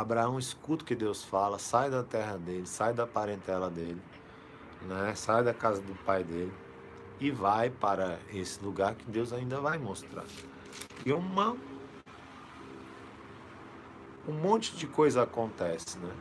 Abraão 0.01 0.39
escuta 0.39 0.85
o 0.85 0.87
que 0.87 0.95
Deus 0.95 1.25
fala, 1.25 1.59
sai 1.59 1.89
da 1.89 2.03
terra 2.03 2.37
dele, 2.37 2.67
sai 2.67 2.93
da 2.93 3.07
parentela 3.07 3.71
dele, 3.71 4.03
né? 4.83 5.15
sai 5.15 5.43
da 5.43 5.55
casa 5.55 5.81
do 5.81 5.95
pai 6.05 6.23
dele 6.23 6.53
e 7.19 7.31
vai 7.31 7.71
para 7.71 8.19
esse 8.31 8.63
lugar 8.63 8.95
que 8.95 9.11
Deus 9.11 9.33
ainda 9.33 9.59
vai 9.59 9.79
mostrar. 9.79 10.27
E 11.05 11.13
uma 11.15 11.57
um 14.29 14.33
monte 14.33 14.77
de 14.77 14.87
coisa 14.87 15.23
acontece, 15.23 15.99
né? 15.99 16.13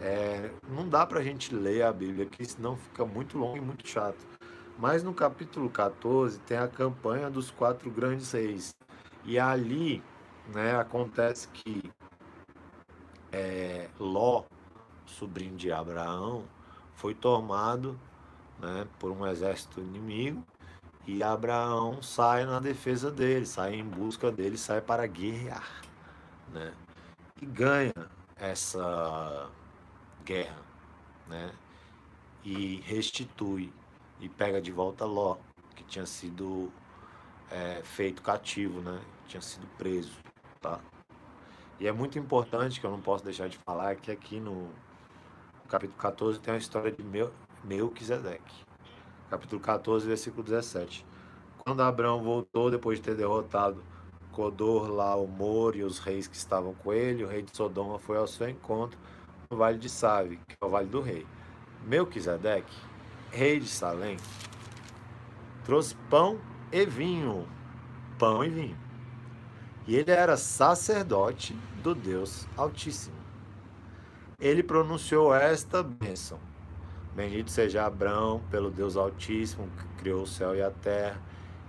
É, 0.00 0.50
não 0.68 0.86
dá 0.86 1.06
para 1.06 1.20
a 1.20 1.22
gente 1.22 1.54
ler 1.54 1.82
a 1.82 1.92
Bíblia 1.92 2.26
aqui, 2.26 2.44
senão 2.44 2.76
fica 2.76 3.06
muito 3.06 3.38
longo 3.38 3.56
e 3.56 3.60
muito 3.62 3.88
chato. 3.88 4.26
Mas 4.78 5.02
no 5.02 5.14
capítulo 5.14 5.70
14 5.70 6.38
tem 6.40 6.58
a 6.58 6.68
campanha 6.68 7.30
dos 7.30 7.50
quatro 7.50 7.90
grandes 7.90 8.30
reis. 8.32 8.74
E 9.24 9.38
ali 9.38 10.02
né, 10.52 10.76
acontece 10.76 11.48
que 11.48 11.90
é, 13.38 13.88
Ló, 14.00 14.44
sobrinho 15.06 15.56
de 15.56 15.70
Abraão, 15.70 16.44
foi 16.94 17.14
tomado 17.14 17.98
né, 18.58 18.86
por 18.98 19.12
um 19.12 19.24
exército 19.26 19.80
inimigo 19.80 20.44
e 21.06 21.22
Abraão 21.22 22.02
sai 22.02 22.44
na 22.44 22.58
defesa 22.58 23.10
dele, 23.10 23.46
sai 23.46 23.76
em 23.76 23.84
busca 23.84 24.30
dele, 24.30 24.58
sai 24.58 24.80
para 24.80 25.06
guerrear, 25.06 25.82
né? 26.52 26.74
E 27.40 27.46
ganha 27.46 27.94
essa 28.36 29.48
guerra, 30.24 30.60
né? 31.28 31.52
E 32.44 32.80
restitui 32.84 33.72
e 34.20 34.28
pega 34.28 34.60
de 34.60 34.72
volta 34.72 35.04
Ló, 35.04 35.36
que 35.76 35.84
tinha 35.84 36.04
sido 36.04 36.70
é, 37.50 37.80
feito 37.84 38.20
cativo, 38.20 38.80
né? 38.80 39.00
Tinha 39.28 39.40
sido 39.40 39.66
preso, 39.78 40.12
tá? 40.60 40.80
E 41.80 41.86
é 41.86 41.92
muito 41.92 42.18
importante, 42.18 42.80
que 42.80 42.86
eu 42.86 42.90
não 42.90 43.00
posso 43.00 43.22
deixar 43.24 43.48
de 43.48 43.56
falar, 43.64 43.94
que 43.94 44.10
aqui 44.10 44.40
no 44.40 44.68
capítulo 45.68 45.96
14 45.96 46.40
tem 46.40 46.54
a 46.54 46.56
história 46.56 46.90
de 46.90 47.04
Melquisedeque. 47.62 48.64
Capítulo 49.30 49.60
14, 49.60 50.04
versículo 50.04 50.42
17. 50.42 51.06
Quando 51.58 51.80
Abraão 51.80 52.20
voltou, 52.20 52.68
depois 52.68 52.98
de 52.98 53.04
ter 53.04 53.14
derrotado 53.14 53.80
Codor, 54.32 54.88
Moro 55.28 55.76
e 55.76 55.84
os 55.84 56.00
reis 56.00 56.26
que 56.26 56.36
estavam 56.36 56.74
com 56.74 56.92
ele, 56.92 57.22
o 57.22 57.28
rei 57.28 57.42
de 57.42 57.56
Sodoma 57.56 57.98
foi 57.98 58.16
ao 58.16 58.26
seu 58.26 58.48
encontro 58.48 58.98
no 59.48 59.56
vale 59.56 59.78
de 59.78 59.88
Save, 59.88 60.36
que 60.48 60.56
é 60.60 60.64
o 60.64 60.70
vale 60.70 60.88
do 60.88 61.00
rei. 61.00 61.24
Melquisedeque, 61.84 62.74
rei 63.30 63.60
de 63.60 63.68
Salém, 63.68 64.16
trouxe 65.64 65.94
pão 66.10 66.40
e 66.72 66.84
vinho. 66.84 67.46
Pão 68.18 68.44
e 68.44 68.48
vinho. 68.48 68.76
E 69.86 69.96
ele 69.96 70.10
era 70.10 70.36
sacerdote 70.36 71.56
do 71.82 71.94
Deus 71.94 72.46
Altíssimo. 72.56 73.16
Ele 74.40 74.62
pronunciou 74.62 75.34
esta 75.34 75.82
bênção: 75.82 76.38
Bendito 77.14 77.50
seja 77.50 77.84
Abraão 77.84 78.40
pelo 78.50 78.70
Deus 78.70 78.96
Altíssimo 78.96 79.68
que 79.76 80.02
criou 80.02 80.22
o 80.22 80.26
céu 80.26 80.54
e 80.54 80.62
a 80.62 80.70
terra. 80.70 81.20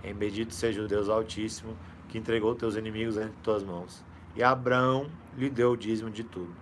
Em 0.02 0.14
bendito 0.14 0.54
seja 0.54 0.82
o 0.82 0.88
Deus 0.88 1.08
Altíssimo 1.08 1.76
que 2.08 2.18
entregou 2.18 2.54
teus 2.54 2.74
inimigos 2.76 3.16
entre 3.16 3.34
tuas 3.42 3.62
mãos. 3.62 4.04
E 4.34 4.42
Abraão 4.42 5.10
lhe 5.36 5.50
deu 5.50 5.72
o 5.72 5.76
dízimo 5.76 6.10
de 6.10 6.24
tudo. 6.24 6.54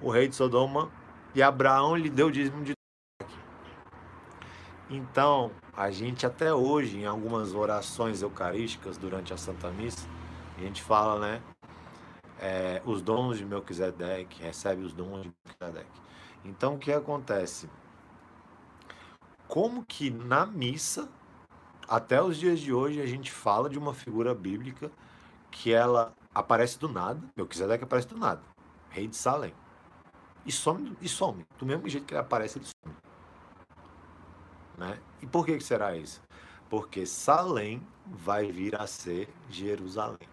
O 0.00 0.10
rei 0.10 0.28
de 0.28 0.34
Sodoma 0.34 0.90
e 1.34 1.42
Abraão 1.42 1.94
lhe 1.94 2.08
deu 2.08 2.28
o 2.28 2.32
dízimo 2.32 2.64
de 2.64 2.72
tudo. 2.72 3.32
Então, 4.90 5.50
a 5.76 5.90
gente 5.90 6.24
até 6.24 6.52
hoje, 6.52 6.98
em 6.98 7.04
algumas 7.04 7.54
orações 7.54 8.22
eucarísticas 8.22 8.96
durante 8.96 9.34
a 9.34 9.36
Santa 9.36 9.70
Missa, 9.70 10.08
a 10.56 10.60
gente 10.60 10.82
fala, 10.82 11.20
né? 11.20 11.42
É, 12.40 12.80
os 12.84 13.02
dons 13.02 13.38
de 13.38 13.44
Melquisedeque, 13.44 14.42
recebe 14.42 14.82
os 14.82 14.92
dons 14.92 15.22
de 15.22 15.32
Melquisedeque. 15.44 16.00
Então, 16.44 16.74
o 16.74 16.78
que 16.78 16.92
acontece? 16.92 17.68
como 19.48 19.82
que 19.82 20.10
na 20.10 20.44
missa, 20.44 21.08
até 21.88 22.22
os 22.22 22.36
dias 22.36 22.60
de 22.60 22.72
hoje, 22.72 23.00
a 23.00 23.06
gente 23.06 23.32
fala 23.32 23.68
de 23.68 23.78
uma 23.78 23.94
figura 23.94 24.34
bíblica 24.34 24.92
que 25.50 25.72
ela 25.72 26.14
aparece 26.34 26.78
do 26.78 26.86
nada, 26.86 27.20
Melquisedeque 27.34 27.82
aparece 27.82 28.06
do 28.06 28.18
nada, 28.18 28.42
rei 28.90 29.08
de 29.08 29.16
Salém. 29.16 29.54
E 30.44 30.52
some, 30.52 30.96
e 31.00 31.08
some. 31.08 31.46
Do 31.58 31.66
mesmo 31.66 31.88
jeito 31.88 32.06
que 32.06 32.14
ele 32.14 32.20
aparece, 32.20 32.58
ele 32.58 32.66
some. 32.66 32.94
Né? 34.76 34.98
E 35.22 35.26
por 35.26 35.44
que, 35.44 35.58
será 35.60 35.96
isso? 35.96 36.22
Porque 36.68 37.06
Salém 37.06 37.82
vai 38.06 38.52
vir 38.52 38.78
a 38.80 38.86
ser 38.86 39.28
Jerusalém. 39.48 40.28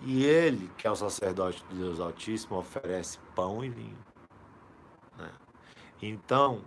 E 0.00 0.24
ele, 0.24 0.70
que 0.76 0.86
é 0.86 0.90
o 0.90 0.96
sacerdote 0.96 1.62
do 1.70 1.76
Deus 1.76 2.00
Altíssimo, 2.00 2.56
oferece 2.56 3.18
pão 3.34 3.64
e 3.64 3.68
vinho. 3.68 3.98
Né? 5.16 5.30
Então, 6.00 6.62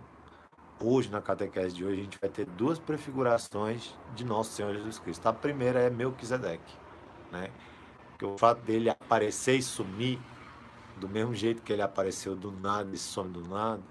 hoje, 0.80 1.10
na 1.10 1.20
catequese 1.20 1.74
de 1.74 1.84
hoje, 1.84 2.00
a 2.00 2.04
gente 2.04 2.18
vai 2.20 2.30
ter 2.30 2.46
duas 2.46 2.78
prefigurações 2.78 3.94
de 4.14 4.24
Nosso 4.24 4.52
Senhor 4.52 4.74
Jesus 4.74 4.98
Cristo. 4.98 5.26
A 5.26 5.32
primeira 5.32 5.80
é 5.80 5.90
Melquisedeque, 5.90 6.74
né? 7.30 7.50
Porque 8.10 8.24
o 8.24 8.38
fato 8.38 8.62
dele 8.62 8.88
aparecer 8.88 9.56
e 9.56 9.62
sumir, 9.62 10.18
do 10.96 11.06
mesmo 11.06 11.34
jeito 11.34 11.60
que 11.60 11.70
ele 11.70 11.82
apareceu 11.82 12.34
do 12.34 12.50
nada 12.50 12.94
e 12.94 12.96
some 12.96 13.30
do 13.30 13.46
nada, 13.46 13.82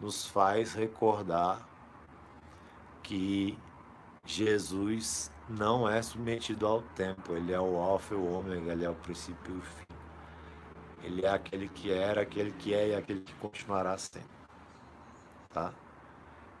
nos 0.00 0.26
faz 0.26 0.74
recordar 0.74 1.68
que 3.00 3.56
Jesus 4.26 5.30
não 5.48 5.88
é 5.88 6.00
submetido 6.02 6.66
ao 6.66 6.82
tempo, 6.82 7.34
ele 7.34 7.52
é 7.52 7.60
o 7.60 7.76
alfa 7.76 8.14
e 8.14 8.16
o 8.16 8.32
ômega, 8.32 8.72
ele 8.72 8.84
é 8.84 8.90
o 8.90 8.94
princípio 8.94 9.54
e 9.54 9.58
o 9.58 9.62
fim. 9.62 9.84
Ele 11.02 11.24
é 11.24 11.28
aquele 11.28 11.68
que 11.68 11.92
era, 11.92 12.22
aquele 12.22 12.50
que 12.52 12.72
é 12.72 12.88
e 12.88 12.94
aquele 12.94 13.20
que 13.20 13.34
continuará 13.34 13.96
sendo. 13.98 14.24
Tá? 15.50 15.72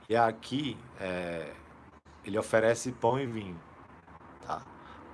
E 0.08 0.14
aqui 0.14 0.76
é, 1.00 1.54
ele 2.24 2.38
oferece 2.38 2.92
pão 2.92 3.18
e 3.18 3.26
vinho. 3.26 3.58
Tá? 4.46 4.62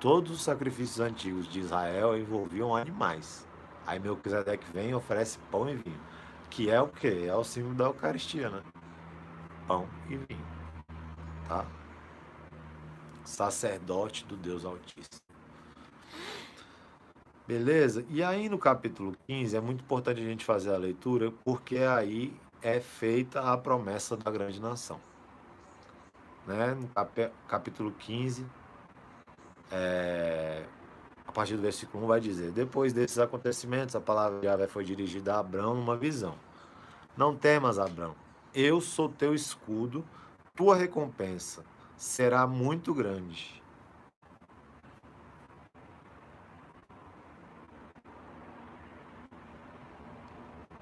Todos 0.01 0.33
os 0.33 0.43
sacrifícios 0.43 0.99
antigos 0.99 1.49
de 1.49 1.61
Israel 1.61 2.19
envolviam 2.19 2.75
animais. 2.75 3.47
Aí 3.87 4.01
Melquisedeque 4.01 4.65
vem 4.73 4.91
e 4.91 4.95
oferece 4.95 5.39
pão 5.51 5.69
e 5.69 5.77
vinho. 5.77 6.01
Que 6.51 6.71
é 6.71 6.81
o 6.81 6.89
que? 6.89 7.27
É 7.27 7.35
o 7.35 7.45
símbolo 7.45 7.75
da 7.77 7.85
Eucaristia, 7.85 8.51
né? 8.51 8.63
Pão 9.67 9.89
e 10.09 10.17
vinho. 10.17 10.47
Tá? 11.49 11.65
Sacerdote 13.31 14.25
do 14.25 14.37
Deus 14.37 14.65
Altíssimo. 14.65 15.21
Beleza? 17.47 18.05
E 18.09 18.23
aí 18.23 18.49
no 18.49 18.59
capítulo 18.59 19.17
15 19.27 19.57
é 19.57 19.61
muito 19.61 19.83
importante 19.83 20.21
a 20.21 20.25
gente 20.25 20.45
fazer 20.45 20.75
a 20.75 20.77
leitura, 20.77 21.33
porque 21.45 21.79
aí 21.79 22.37
é 22.61 22.81
feita 22.81 23.41
a 23.41 23.57
promessa 23.57 24.17
da 24.17 24.31
grande 24.31 24.61
nação. 24.61 25.01
Né? 26.47 26.75
No 26.75 26.89
cap 26.89 27.31
capítulo 27.49 27.93
15, 27.93 28.47
é... 29.71 30.65
a 31.27 31.33
partir 31.33 31.57
do 31.57 31.63
versículo 31.63 32.05
1 32.05 32.07
vai 32.07 32.21
dizer: 32.21 32.51
Depois 32.53 32.93
desses 32.93 33.19
acontecimentos, 33.19 33.97
a 33.97 34.01
palavra 34.01 34.41
de 34.41 34.47
Yahvé 34.47 34.67
foi 34.67 34.85
dirigida 34.85 35.35
a 35.35 35.41
Abraão 35.41 35.75
numa 35.75 35.97
visão. 35.97 36.35
Não 37.17 37.37
temas, 37.37 37.79
Abraão, 37.79 38.15
eu 38.55 38.81
sou 38.81 39.09
teu 39.09 39.35
escudo, 39.35 40.05
tua 40.55 40.77
recompensa 40.77 41.65
será 42.01 42.47
muito 42.47 42.95
grande. 42.95 43.63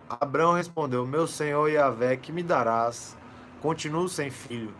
Abraão 0.08 0.52
respondeu: 0.52 1.04
Meu 1.04 1.26
senhor 1.26 1.68
Yahvé, 1.68 2.16
que 2.16 2.30
me 2.30 2.42
darás? 2.42 3.18
Continuo 3.60 4.08
sem 4.08 4.30
filho. 4.30 4.72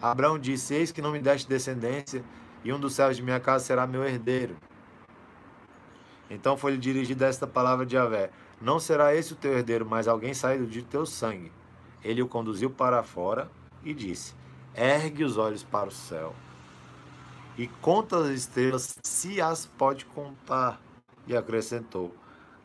Abraão 0.00 0.38
disse: 0.38 0.74
Eis 0.74 0.90
que 0.90 1.02
não 1.02 1.12
me 1.12 1.20
deste 1.20 1.46
descendência, 1.46 2.24
e 2.64 2.72
um 2.72 2.80
dos 2.80 2.94
céus 2.94 3.14
de 3.14 3.22
minha 3.22 3.38
casa 3.38 3.66
será 3.66 3.86
meu 3.86 4.02
herdeiro. 4.02 4.56
Então 6.30 6.56
foi-lhe 6.56 6.78
dirigida 6.78 7.26
esta 7.26 7.46
palavra 7.46 7.84
de 7.84 7.96
Yahvé: 7.96 8.30
Não 8.62 8.80
será 8.80 9.14
esse 9.14 9.34
o 9.34 9.36
teu 9.36 9.52
herdeiro, 9.52 9.84
mas 9.84 10.08
alguém 10.08 10.32
saído 10.32 10.66
de 10.66 10.82
teu 10.82 11.04
sangue. 11.04 11.52
Ele 12.02 12.22
o 12.22 12.28
conduziu 12.28 12.70
para 12.70 13.02
fora 13.02 13.50
e 13.84 13.92
disse: 13.92 14.34
ergue 14.74 15.24
os 15.24 15.36
olhos 15.36 15.62
para 15.62 15.88
o 15.88 15.92
céu 15.92 16.34
e 17.56 17.68
conta 17.68 18.18
as 18.18 18.28
estrelas, 18.28 18.98
se 19.02 19.40
as 19.40 19.66
pode 19.66 20.04
contar. 20.06 20.80
E 21.26 21.36
acrescentou: 21.36 22.14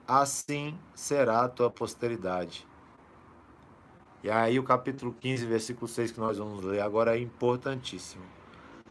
Assim 0.07 0.77
será 0.93 1.41
a 1.41 1.49
tua 1.49 1.69
posteridade. 1.69 2.67
E 4.21 4.29
aí, 4.29 4.59
o 4.59 4.63
capítulo 4.63 5.15
15, 5.17 5.45
versículo 5.45 5.87
6 5.87 6.11
que 6.11 6.19
nós 6.19 6.37
vamos 6.37 6.63
ler 6.63 6.81
agora 6.81 7.15
é 7.15 7.21
importantíssimo. 7.21 8.23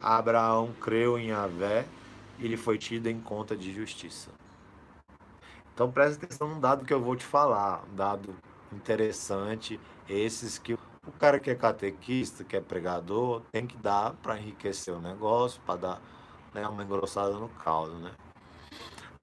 Abraão 0.00 0.72
creu 0.80 1.18
em 1.18 1.32
Avé 1.32 1.86
e 2.38 2.46
ele 2.46 2.56
foi 2.56 2.78
tido 2.78 3.08
em 3.08 3.20
conta 3.20 3.56
de 3.56 3.74
justiça. 3.74 4.30
Então 5.74 5.90
presta 5.90 6.24
atenção 6.24 6.48
no 6.48 6.60
dado 6.60 6.84
que 6.84 6.94
eu 6.94 7.00
vou 7.00 7.14
te 7.14 7.24
falar, 7.24 7.84
um 7.92 7.94
dado 7.94 8.34
interessante, 8.72 9.78
esses 10.08 10.56
que 10.56 10.78
o 11.08 11.12
cara 11.12 11.40
que 11.40 11.50
é 11.50 11.54
catequista, 11.54 12.44
que 12.44 12.56
é 12.56 12.60
pregador, 12.60 13.42
tem 13.50 13.66
que 13.66 13.76
dar 13.78 14.12
para 14.22 14.38
enriquecer 14.38 14.94
o 14.94 15.00
negócio, 15.00 15.60
para 15.64 15.76
dar 15.76 16.02
né, 16.52 16.66
uma 16.68 16.84
engrossada 16.84 17.32
no 17.32 17.48
caldo, 17.48 17.94
né? 17.94 18.12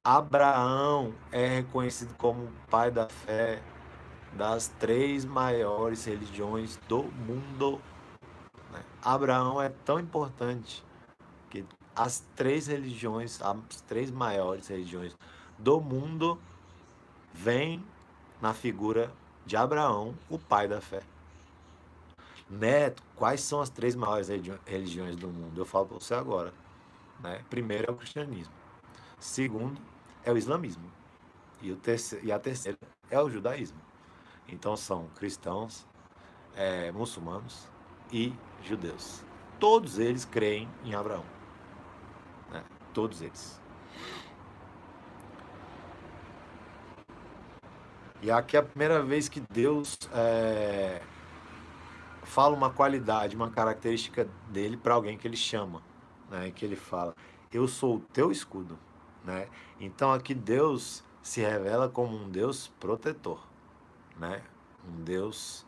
Abraão 0.04 1.14
é 1.32 1.48
reconhecido 1.48 2.16
como 2.18 2.52
pai 2.70 2.92
da 2.92 3.08
fé 3.08 3.62
das 4.34 4.68
três 4.80 5.26
maiores 5.26 6.06
religiões 6.06 6.78
do 6.88 7.04
mundo. 7.04 7.82
Né? 8.72 8.84
Abraão 9.02 9.62
é 9.62 9.70
tão 9.70 10.00
importante 10.00 10.84
que 11.50 11.66
as 11.96 12.20
três 12.36 12.68
religiões, 12.68 13.42
as 13.42 13.82
três 13.82 14.12
maiores 14.12 14.68
religiões 14.68 15.16
do 15.58 15.80
mundo, 15.80 16.40
vêm 17.34 17.84
na 18.40 18.54
figura 18.54 19.12
de 19.46 19.56
Abraão, 19.56 20.14
o 20.30 20.38
pai 20.38 20.68
da 20.68 20.82
fé. 20.82 21.02
Neto, 22.50 23.02
quais 23.16 23.42
são 23.42 23.60
as 23.60 23.70
três 23.70 23.96
maiores 23.96 24.28
religiões 24.66 25.16
do 25.16 25.28
mundo? 25.28 25.60
Eu 25.60 25.66
falo 25.66 25.88
para 25.88 26.00
você 26.00 26.14
agora. 26.14 26.54
Né? 27.20 27.44
Primeiro 27.50 27.90
é 27.90 27.92
o 27.92 27.96
cristianismo. 27.96 28.54
Segundo 29.20 29.82
é 30.24 30.32
o 30.32 30.38
islamismo. 30.38 30.92
E, 31.62 31.72
o 31.72 31.76
terceiro, 31.76 32.26
e 32.26 32.32
a 32.32 32.38
terceira 32.38 32.78
é 33.10 33.20
o 33.20 33.30
judaísmo. 33.30 33.80
Então 34.48 34.78
são 34.78 35.08
cristãos, 35.16 35.88
é, 36.56 36.92
muçulmanos 36.92 37.68
e 38.12 38.34
judeus. 38.64 39.24
Todos 39.60 39.98
eles 39.98 40.26
creem 40.26 40.70
em 40.84 40.94
Abraão. 40.94 41.26
Né? 42.52 42.64
Todos 42.94 43.22
eles. 43.22 43.60
E 48.22 48.30
aqui 48.30 48.56
é 48.58 48.60
a 48.60 48.64
primeira 48.64 49.02
vez 49.04 49.28
que 49.28 49.40
Deus 49.40 49.98
é, 50.14 51.02
fala 52.26 52.56
uma 52.56 52.70
qualidade, 52.70 53.36
uma 53.36 53.50
característica 53.50 54.28
dele 54.50 54.78
para 54.78 54.94
alguém 54.94 55.18
que 55.18 55.28
ele 55.28 55.38
chama, 55.38 55.82
né? 56.30 56.52
Que 56.52 56.66
ele 56.66 56.76
fala: 56.76 57.16
"Eu 57.52 57.68
sou 57.68 57.98
o 57.98 58.00
teu 58.00 58.32
escudo", 58.32 58.78
né? 59.24 59.48
Então 59.80 60.12
aqui 60.12 60.34
Deus 60.34 61.04
se 61.22 61.42
revela 61.42 61.90
como 61.90 62.16
um 62.16 62.30
Deus 62.30 62.68
protetor, 62.80 63.42
né? 64.18 64.44
Um 64.88 65.04
Deus 65.04 65.66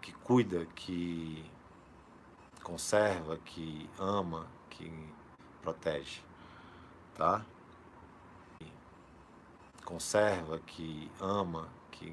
que 0.00 0.12
cuida, 0.12 0.66
que 0.74 1.44
conserva, 2.62 3.36
que 3.38 3.88
ama, 3.98 4.46
que 4.70 4.92
protege, 5.60 6.22
tá? 7.14 7.44
Conserva, 9.84 10.58
que 10.60 11.10
ama, 11.20 11.68
que 11.90 12.12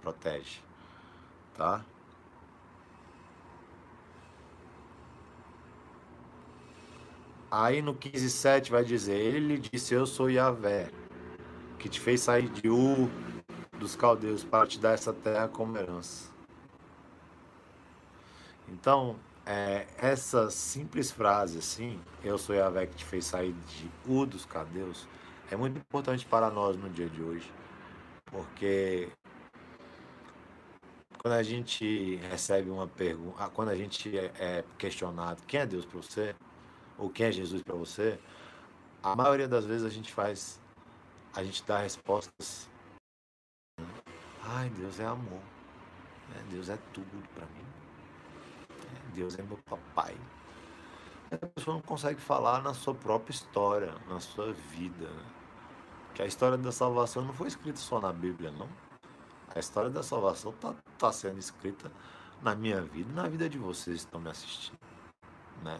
protege, 0.00 0.62
tá? 1.54 1.84
Aí 7.50 7.80
no 7.80 7.94
15,7 7.94 8.70
vai 8.70 8.84
dizer: 8.84 9.16
Ele 9.16 9.58
disse: 9.58 9.94
Eu 9.94 10.06
sou 10.06 10.30
Yahvé, 10.30 10.90
que 11.78 11.88
te 11.88 11.98
fez 11.98 12.20
sair 12.20 12.48
de 12.48 12.68
Ur 12.68 13.08
dos 13.78 13.96
caldeus 13.96 14.44
para 14.44 14.66
te 14.66 14.78
dar 14.78 14.92
essa 14.92 15.12
terra 15.12 15.48
como 15.48 15.76
herança. 15.78 16.30
Então, 18.68 19.16
é, 19.46 19.86
essa 19.96 20.50
simples 20.50 21.10
frase 21.10 21.58
assim, 21.58 21.98
eu 22.22 22.36
sou 22.36 22.54
Yahvé 22.54 22.86
que 22.86 22.96
te 22.96 23.04
fez 23.04 23.24
sair 23.24 23.52
de 23.52 23.90
Ur 24.06 24.26
dos 24.26 24.44
caldeus, 24.44 25.08
é 25.50 25.56
muito 25.56 25.78
importante 25.78 26.26
para 26.26 26.50
nós 26.50 26.76
no 26.76 26.90
dia 26.90 27.08
de 27.08 27.22
hoje, 27.22 27.50
porque 28.26 29.08
quando 31.18 31.32
a 31.32 31.42
gente 31.42 32.16
recebe 32.30 32.68
uma 32.68 32.86
pergunta, 32.86 33.48
quando 33.50 33.70
a 33.70 33.74
gente 33.74 34.16
é, 34.18 34.32
é 34.38 34.64
questionado, 34.76 35.42
quem 35.46 35.60
é 35.60 35.66
Deus 35.66 35.86
para 35.86 35.96
você? 35.96 36.34
Ou 36.98 37.08
quem 37.08 37.26
é 37.26 37.32
Jesus 37.32 37.62
para 37.62 37.76
você, 37.76 38.18
a 39.02 39.14
maioria 39.14 39.46
das 39.46 39.64
vezes 39.64 39.86
a 39.86 39.88
gente 39.88 40.12
faz, 40.12 40.60
a 41.34 41.42
gente 41.44 41.64
dá 41.64 41.78
respostas. 41.78 42.68
Ai, 44.42 44.68
Deus 44.70 44.98
é 44.98 45.06
amor. 45.06 45.40
É, 46.34 46.42
Deus 46.50 46.68
é 46.68 46.76
tudo 46.92 47.22
para 47.34 47.46
mim. 47.46 47.64
É, 48.70 49.14
Deus 49.14 49.38
é 49.38 49.42
meu 49.42 49.58
papai. 49.58 50.16
A 51.30 51.46
pessoa 51.46 51.76
não 51.76 51.82
consegue 51.82 52.20
falar 52.20 52.62
na 52.62 52.74
sua 52.74 52.94
própria 52.94 53.32
história, 53.32 53.94
na 54.08 54.18
sua 54.18 54.52
vida. 54.52 55.06
Né? 55.06 55.26
Que 56.14 56.22
a 56.22 56.26
história 56.26 56.58
da 56.58 56.72
salvação 56.72 57.22
não 57.24 57.32
foi 57.32 57.48
escrita 57.48 57.78
só 57.78 58.00
na 58.00 58.12
Bíblia, 58.12 58.50
não. 58.50 58.68
A 59.54 59.58
história 59.58 59.90
da 59.90 60.02
salvação 60.02 60.50
está 60.50 60.74
tá 60.98 61.12
sendo 61.12 61.38
escrita 61.38 61.90
na 62.42 62.54
minha 62.54 62.80
vida 62.80 63.10
e 63.10 63.14
na 63.14 63.28
vida 63.28 63.48
de 63.48 63.58
vocês 63.58 64.00
que 64.00 64.06
estão 64.06 64.20
me 64.20 64.30
assistindo. 64.30 64.78
Né? 65.62 65.78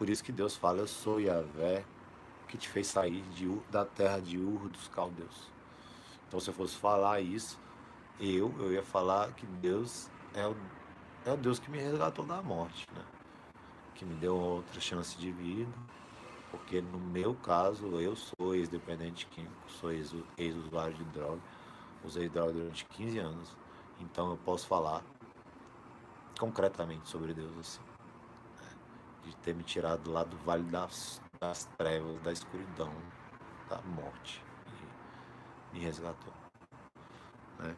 Por 0.00 0.08
isso 0.08 0.24
que 0.24 0.32
Deus 0.32 0.56
fala, 0.56 0.78
eu 0.78 0.86
sou 0.88 1.20
Yahvé, 1.20 1.84
que 2.48 2.56
te 2.56 2.70
fez 2.70 2.86
sair 2.86 3.20
de, 3.34 3.46
da 3.70 3.84
terra 3.84 4.18
de 4.18 4.38
Ur 4.38 4.70
dos 4.70 4.88
caldeus. 4.88 5.52
Então 6.26 6.40
se 6.40 6.48
eu 6.48 6.54
fosse 6.54 6.74
falar 6.74 7.20
isso, 7.20 7.60
eu, 8.18 8.50
eu 8.60 8.72
ia 8.72 8.82
falar 8.82 9.30
que 9.34 9.44
Deus 9.44 10.08
é 10.32 10.46
o, 10.46 10.56
é 11.26 11.32
o 11.34 11.36
Deus 11.36 11.58
que 11.58 11.70
me 11.70 11.78
resgatou 11.78 12.24
da 12.24 12.40
morte, 12.40 12.86
né? 12.94 13.04
que 13.94 14.06
me 14.06 14.14
deu 14.14 14.34
outra 14.38 14.80
chance 14.80 15.18
de 15.18 15.30
vida, 15.30 15.70
porque 16.50 16.80
no 16.80 16.98
meu 16.98 17.34
caso 17.34 18.00
eu 18.00 18.16
sou 18.16 18.54
ex-dependente 18.54 19.26
químico, 19.26 19.70
sou 19.70 19.92
ex-usuário 19.92 20.94
de 20.94 21.04
droga, 21.04 21.42
usei 22.02 22.26
droga 22.26 22.54
durante 22.54 22.86
15 22.86 23.18
anos, 23.18 23.54
então 24.00 24.30
eu 24.30 24.38
posso 24.38 24.66
falar 24.66 25.04
concretamente 26.38 27.06
sobre 27.06 27.34
Deus 27.34 27.52
assim? 27.58 27.89
De 29.24 29.36
ter 29.36 29.54
me 29.54 29.62
tirado 29.62 30.10
lá 30.10 30.24
do 30.24 30.36
vale 30.38 30.64
das, 30.64 31.20
das 31.40 31.66
trevas, 31.78 32.20
da 32.22 32.32
escuridão, 32.32 32.92
da 33.68 33.80
morte, 33.82 34.42
e 35.72 35.76
me 35.76 35.84
resgatou. 35.84 36.32
Né? 37.58 37.74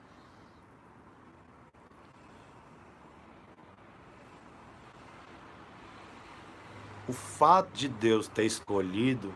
o 7.09 7.13
fato 7.13 7.71
de 7.73 7.89
Deus 7.89 8.29
ter 8.29 8.45
escolhido 8.45 9.33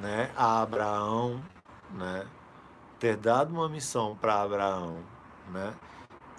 né, 0.00 0.30
a 0.36 0.62
Abraão, 0.62 1.42
né, 1.90 2.26
ter 2.98 3.16
dado 3.16 3.52
uma 3.52 3.68
missão 3.68 4.16
para 4.16 4.42
Abraão, 4.42 5.02
né, 5.50 5.74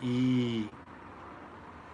e 0.02 0.70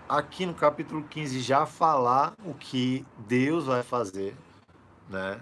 aqui 0.08 0.46
no 0.46 0.54
capítulo 0.54 1.04
15 1.04 1.40
já 1.42 1.66
falar 1.66 2.36
o 2.46 2.54
que 2.54 3.06
Deus 3.28 3.66
vai 3.66 3.84
fazer, 3.84 4.36
né, 5.10 5.42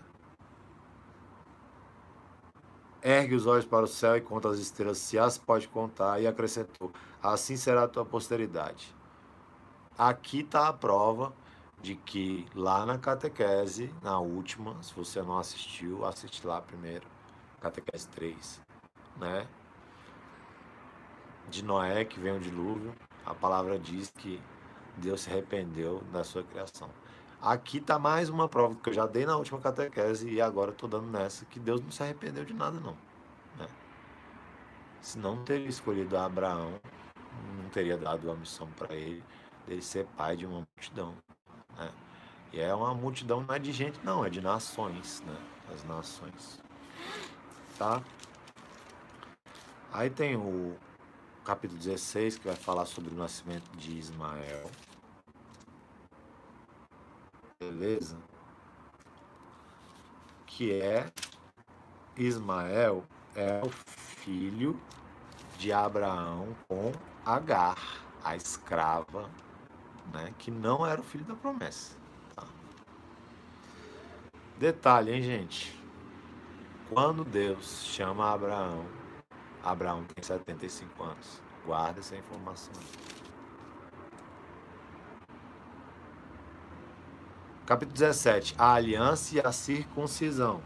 ergue 3.02 3.36
os 3.36 3.46
olhos 3.46 3.66
para 3.66 3.84
o 3.84 3.88
céu 3.88 4.16
e 4.16 4.22
conta 4.22 4.50
as 4.50 4.60
estrelas, 4.60 4.98
se 4.98 5.20
as 5.20 5.38
pode 5.38 5.68
contar, 5.68 6.22
e 6.22 6.28
acrescentou: 6.28 6.92
assim 7.22 7.58
será 7.58 7.84
a 7.84 7.88
tua 7.88 8.06
posteridade. 8.06 8.96
Aqui 9.98 10.40
está 10.40 10.70
a 10.70 10.74
prova 10.74 11.34
de 11.82 11.96
que 11.96 12.48
lá 12.56 12.86
na 12.86 12.98
catequese, 12.98 13.94
na 14.02 14.18
última, 14.20 14.82
se 14.82 14.94
você 14.96 15.22
não 15.22 15.38
assistiu, 15.38 16.06
assiste 16.06 16.48
lá 16.48 16.62
primeiro, 16.62 17.06
catequese 17.60 18.08
3, 18.10 18.62
né? 19.18 19.48
De 21.50 21.64
Noé 21.64 22.06
que 22.06 22.20
vem 22.20 22.38
o 22.38 22.40
dilúvio, 22.40 22.96
a 23.26 23.34
palavra 23.34 23.80
diz 23.80 24.10
que 24.12 24.42
Deus 24.98 25.22
se 25.22 25.30
arrependeu 25.30 26.04
da 26.12 26.24
sua 26.24 26.44
criação. 26.44 26.90
Aqui 27.42 27.78
está 27.78 28.00
mais 28.00 28.30
uma 28.30 28.48
prova 28.48 28.76
que 28.76 28.90
eu 28.90 28.94
já 28.94 29.06
dei 29.06 29.26
na 29.26 29.36
última 29.36 29.60
catequese 29.60 30.30
e 30.30 30.42
agora 30.42 30.72
estou 30.72 30.88
dando 30.88 31.08
nessa, 31.08 31.46
que 31.46 31.60
Deus 31.60 31.82
não 31.82 31.92
se 31.92 32.02
arrependeu 32.02 32.46
de 32.46 32.54
nada 32.54 32.80
não. 32.80 32.96
Né? 33.58 33.68
Se 35.02 35.20
não 35.20 35.44
teria 35.44 35.68
escolhido 35.68 36.18
Abraão, 36.18 36.80
não 37.62 37.70
teria 37.70 37.98
dado 37.98 38.32
a 38.32 38.36
missão 38.36 38.68
para 38.78 38.94
ele, 38.96 39.24
dele 39.68 39.82
ser 39.82 40.06
pai 40.18 40.38
de 40.38 40.46
uma 40.46 40.60
multidão. 40.60 41.16
Né? 41.78 41.92
E 42.54 42.60
é 42.62 42.74
uma 42.74 42.94
multidão 42.94 43.42
não 43.42 43.54
é 43.54 43.60
de 43.60 43.72
gente, 43.72 44.00
não, 44.04 44.24
é 44.24 44.30
de 44.30 44.40
nações, 44.40 45.22
né? 45.26 45.36
As 45.74 45.84
nações. 45.84 46.62
Tá? 47.78 48.02
Aí 49.92 50.10
tem 50.10 50.36
o 50.36 50.78
capítulo 51.44 51.80
16, 51.80 52.38
que 52.38 52.48
vai 52.48 52.56
falar 52.56 52.86
sobre 52.86 53.14
o 53.14 53.18
nascimento 53.18 53.70
de 53.76 53.98
Ismael. 53.98 54.70
Beleza? 57.60 58.18
Que 60.46 60.72
é 60.82 61.12
Ismael 62.16 63.04
é 63.36 63.62
o 63.64 63.70
filho 63.70 64.80
de 65.58 65.72
Abraão 65.72 66.56
com 66.68 66.92
Agar, 67.26 67.78
a 68.24 68.36
escrava 68.36 69.30
né, 70.14 70.34
que 70.38 70.52
não 70.52 70.86
era 70.86 71.00
o 71.00 71.04
filho 71.04 71.26
da 71.26 71.36
promessa. 71.36 71.96
Tá? 72.36 72.46
Detalhe, 74.58 75.12
hein, 75.12 75.22
gente? 75.22 75.80
Quando 76.90 77.24
Deus 77.24 77.86
chama 77.86 78.32
Abraão, 78.32 78.86
Abraão 79.64 80.04
tem 80.04 80.24
75 80.24 81.04
anos. 81.04 81.42
Guarda 81.66 82.00
essa 82.00 82.16
informação. 82.16 82.74
Capítulo 87.66 87.94
17: 87.94 88.56
A 88.58 88.74
aliança 88.74 89.38
e 89.38 89.40
a 89.40 89.52
circuncisão. 89.52 90.62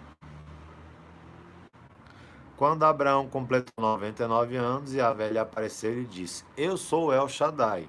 Quando 2.56 2.84
Abraão 2.84 3.28
completou 3.28 3.72
99 3.78 4.56
anos 4.56 4.94
e 4.94 5.00
a 5.00 5.14
velha 5.14 5.44
apareceu 5.44 6.02
e 6.02 6.06
disse: 6.06 6.44
Eu 6.58 6.76
sou 6.76 7.14
El 7.14 7.30
Shaddai, 7.30 7.88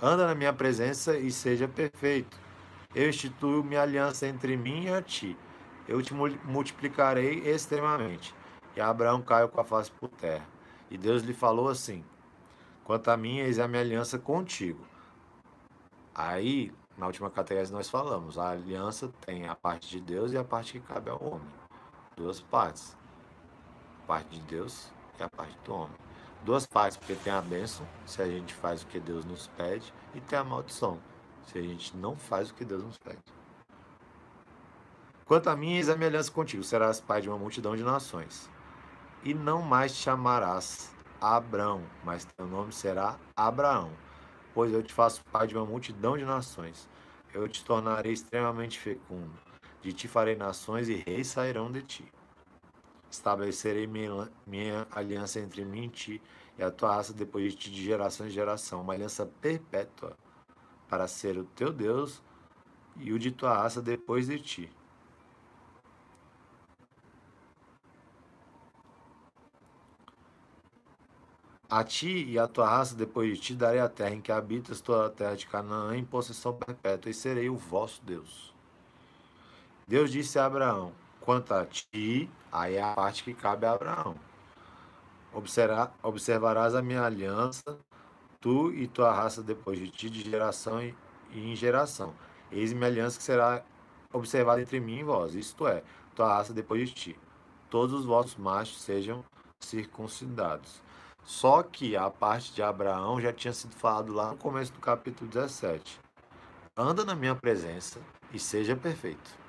Anda 0.00 0.26
na 0.26 0.34
minha 0.34 0.52
presença 0.52 1.16
e 1.16 1.30
seja 1.30 1.66
perfeito. 1.66 2.36
Eu 2.94 3.08
instituo 3.08 3.64
minha 3.64 3.80
aliança 3.80 4.26
entre 4.26 4.56
mim 4.56 4.84
e 4.84 4.92
a 4.92 5.00
ti. 5.00 5.36
Eu 5.88 6.02
te 6.02 6.12
multiplicarei 6.12 7.38
extremamente. 7.48 8.34
E 8.76 8.80
Abraão 8.80 9.22
caiu 9.22 9.48
com 9.48 9.60
a 9.60 9.64
face 9.64 9.90
por 9.90 10.08
terra. 10.08 10.46
E 10.90 10.96
Deus 10.98 11.22
lhe 11.22 11.34
falou 11.34 11.68
assim: 11.68 12.04
Quanto 12.84 13.08
a 13.08 13.16
mim, 13.16 13.38
eis 13.38 13.58
a 13.58 13.66
minha 13.66 13.82
aliança 13.82 14.18
contigo. 14.18 14.86
Aí, 16.14 16.72
na 16.96 17.06
última 17.06 17.30
categoria 17.30 17.70
nós 17.72 17.90
falamos, 17.90 18.38
a 18.38 18.50
aliança 18.50 19.10
tem 19.24 19.48
a 19.48 19.54
parte 19.54 19.88
de 19.88 20.00
Deus 20.00 20.32
e 20.32 20.38
a 20.38 20.44
parte 20.44 20.74
que 20.74 20.80
cabe 20.80 21.10
ao 21.10 21.22
homem. 21.22 21.48
Duas 22.16 22.40
partes. 22.40 22.96
A 24.04 24.06
parte 24.06 24.38
de 24.38 24.40
Deus 24.42 24.90
e 25.18 25.22
a 25.22 25.28
parte 25.28 25.56
do 25.64 25.74
homem 25.74 26.06
duas 26.46 26.64
partes, 26.64 26.96
porque 26.96 27.16
tem 27.16 27.32
a 27.32 27.42
bênção, 27.42 27.84
se 28.06 28.22
a 28.22 28.26
gente 28.26 28.54
faz 28.54 28.82
o 28.82 28.86
que 28.86 29.00
Deus 29.00 29.24
nos 29.24 29.48
pede, 29.48 29.92
e 30.14 30.20
tem 30.20 30.38
a 30.38 30.44
maldição, 30.44 30.98
se 31.44 31.58
a 31.58 31.62
gente 31.62 31.96
não 31.96 32.16
faz 32.16 32.50
o 32.50 32.54
que 32.54 32.64
Deus 32.64 32.84
nos 32.84 32.96
pede. 32.96 33.18
Quanto 35.24 35.50
a 35.50 35.56
mim, 35.56 35.74
eis 35.74 35.88
a 35.88 35.96
minha 35.96 36.08
aliança 36.08 36.30
contigo, 36.30 36.62
serás 36.62 37.00
pai 37.00 37.20
de 37.20 37.28
uma 37.28 37.36
multidão 37.36 37.76
de 37.76 37.82
nações. 37.82 38.48
E 39.24 39.34
não 39.34 39.62
mais 39.62 39.92
te 39.92 40.02
chamarás 40.02 40.94
Abrão, 41.20 41.82
mas 42.04 42.24
teu 42.24 42.46
nome 42.46 42.72
será 42.72 43.18
Abraão, 43.34 43.90
pois 44.54 44.72
eu 44.72 44.82
te 44.82 44.92
faço 44.92 45.24
pai 45.32 45.46
de 45.46 45.56
uma 45.56 45.64
multidão 45.64 46.16
de 46.16 46.24
nações. 46.24 46.88
Eu 47.32 47.48
te 47.48 47.64
tornarei 47.64 48.12
extremamente 48.12 48.78
fecundo. 48.78 49.32
De 49.82 49.92
ti 49.92 50.08
farei 50.08 50.36
nações 50.36 50.88
e 50.88 50.94
reis 50.94 51.28
sairão 51.28 51.70
de 51.70 51.82
ti. 51.82 52.12
Estabelecerei 53.10 53.86
minha, 53.86 54.30
minha 54.46 54.86
aliança 54.90 55.40
entre 55.40 55.64
mim 55.64 55.84
e 55.84 55.88
ti 55.88 56.22
e 56.58 56.62
a 56.62 56.70
tua 56.70 56.96
raça 56.96 57.12
depois 57.12 57.52
de 57.52 57.58
ti 57.58 57.70
de 57.70 57.84
geração 57.84 58.26
em 58.26 58.30
geração, 58.30 58.80
uma 58.80 58.94
aliança 58.94 59.26
perpétua 59.40 60.16
para 60.88 61.06
ser 61.06 61.36
o 61.38 61.44
teu 61.44 61.72
Deus 61.72 62.22
e 62.96 63.12
o 63.12 63.18
de 63.18 63.30
tua 63.30 63.54
raça 63.54 63.82
depois 63.82 64.26
de 64.26 64.38
ti. 64.38 64.75
A 71.68 71.82
ti 71.82 72.24
e 72.28 72.38
a 72.38 72.46
tua 72.46 72.68
raça 72.68 72.94
depois 72.94 73.36
de 73.36 73.42
ti 73.42 73.54
darei 73.54 73.80
a 73.80 73.88
terra 73.88 74.14
em 74.14 74.20
que 74.20 74.30
habitas, 74.30 74.80
toda 74.80 75.06
a 75.06 75.10
terra 75.10 75.34
de 75.34 75.48
Canaã, 75.48 75.96
em 75.96 76.04
possessão 76.04 76.54
perpétua, 76.54 77.10
e 77.10 77.14
serei 77.14 77.50
o 77.50 77.56
vosso 77.56 78.00
Deus. 78.04 78.54
Deus 79.88 80.12
disse 80.12 80.38
a 80.38 80.46
Abraão: 80.46 80.92
Quanto 81.20 81.52
a 81.52 81.66
ti, 81.66 82.30
aí 82.52 82.76
é 82.76 82.82
a 82.82 82.94
parte 82.94 83.24
que 83.24 83.34
cabe 83.34 83.66
a 83.66 83.72
Abraão. 83.72 84.14
Observar, 85.34 85.92
observarás 86.04 86.72
a 86.76 86.80
minha 86.80 87.02
aliança, 87.02 87.76
tu 88.40 88.72
e 88.72 88.86
tua 88.86 89.12
raça 89.12 89.42
depois 89.42 89.76
de 89.76 89.90
ti, 89.90 90.08
de 90.08 90.22
geração 90.22 90.80
e 90.80 90.94
em 91.34 91.56
geração. 91.56 92.14
Eis 92.52 92.72
minha 92.72 92.86
aliança 92.86 93.18
que 93.18 93.24
será 93.24 93.64
observada 94.12 94.62
entre 94.62 94.78
mim 94.78 95.00
e 95.00 95.02
vós, 95.02 95.34
isto 95.34 95.66
é, 95.66 95.82
tua 96.14 96.28
raça 96.28 96.52
depois 96.54 96.88
de 96.88 96.94
ti. 96.94 97.18
Todos 97.68 97.92
os 97.92 98.04
vossos 98.04 98.36
machos 98.36 98.80
sejam 98.80 99.24
circuncidados. 99.58 100.85
Só 101.26 101.62
que 101.62 101.94
a 101.94 102.08
parte 102.08 102.54
de 102.54 102.62
Abraão 102.62 103.20
já 103.20 103.32
tinha 103.32 103.52
sido 103.52 103.74
falado 103.74 104.14
lá 104.14 104.30
no 104.30 104.38
começo 104.38 104.72
do 104.72 104.80
capítulo 104.80 105.28
17. 105.28 106.00
Anda 106.74 107.04
na 107.04 107.14
minha 107.14 107.34
presença 107.34 108.00
e 108.32 108.38
seja 108.38 108.74
perfeito 108.74 109.46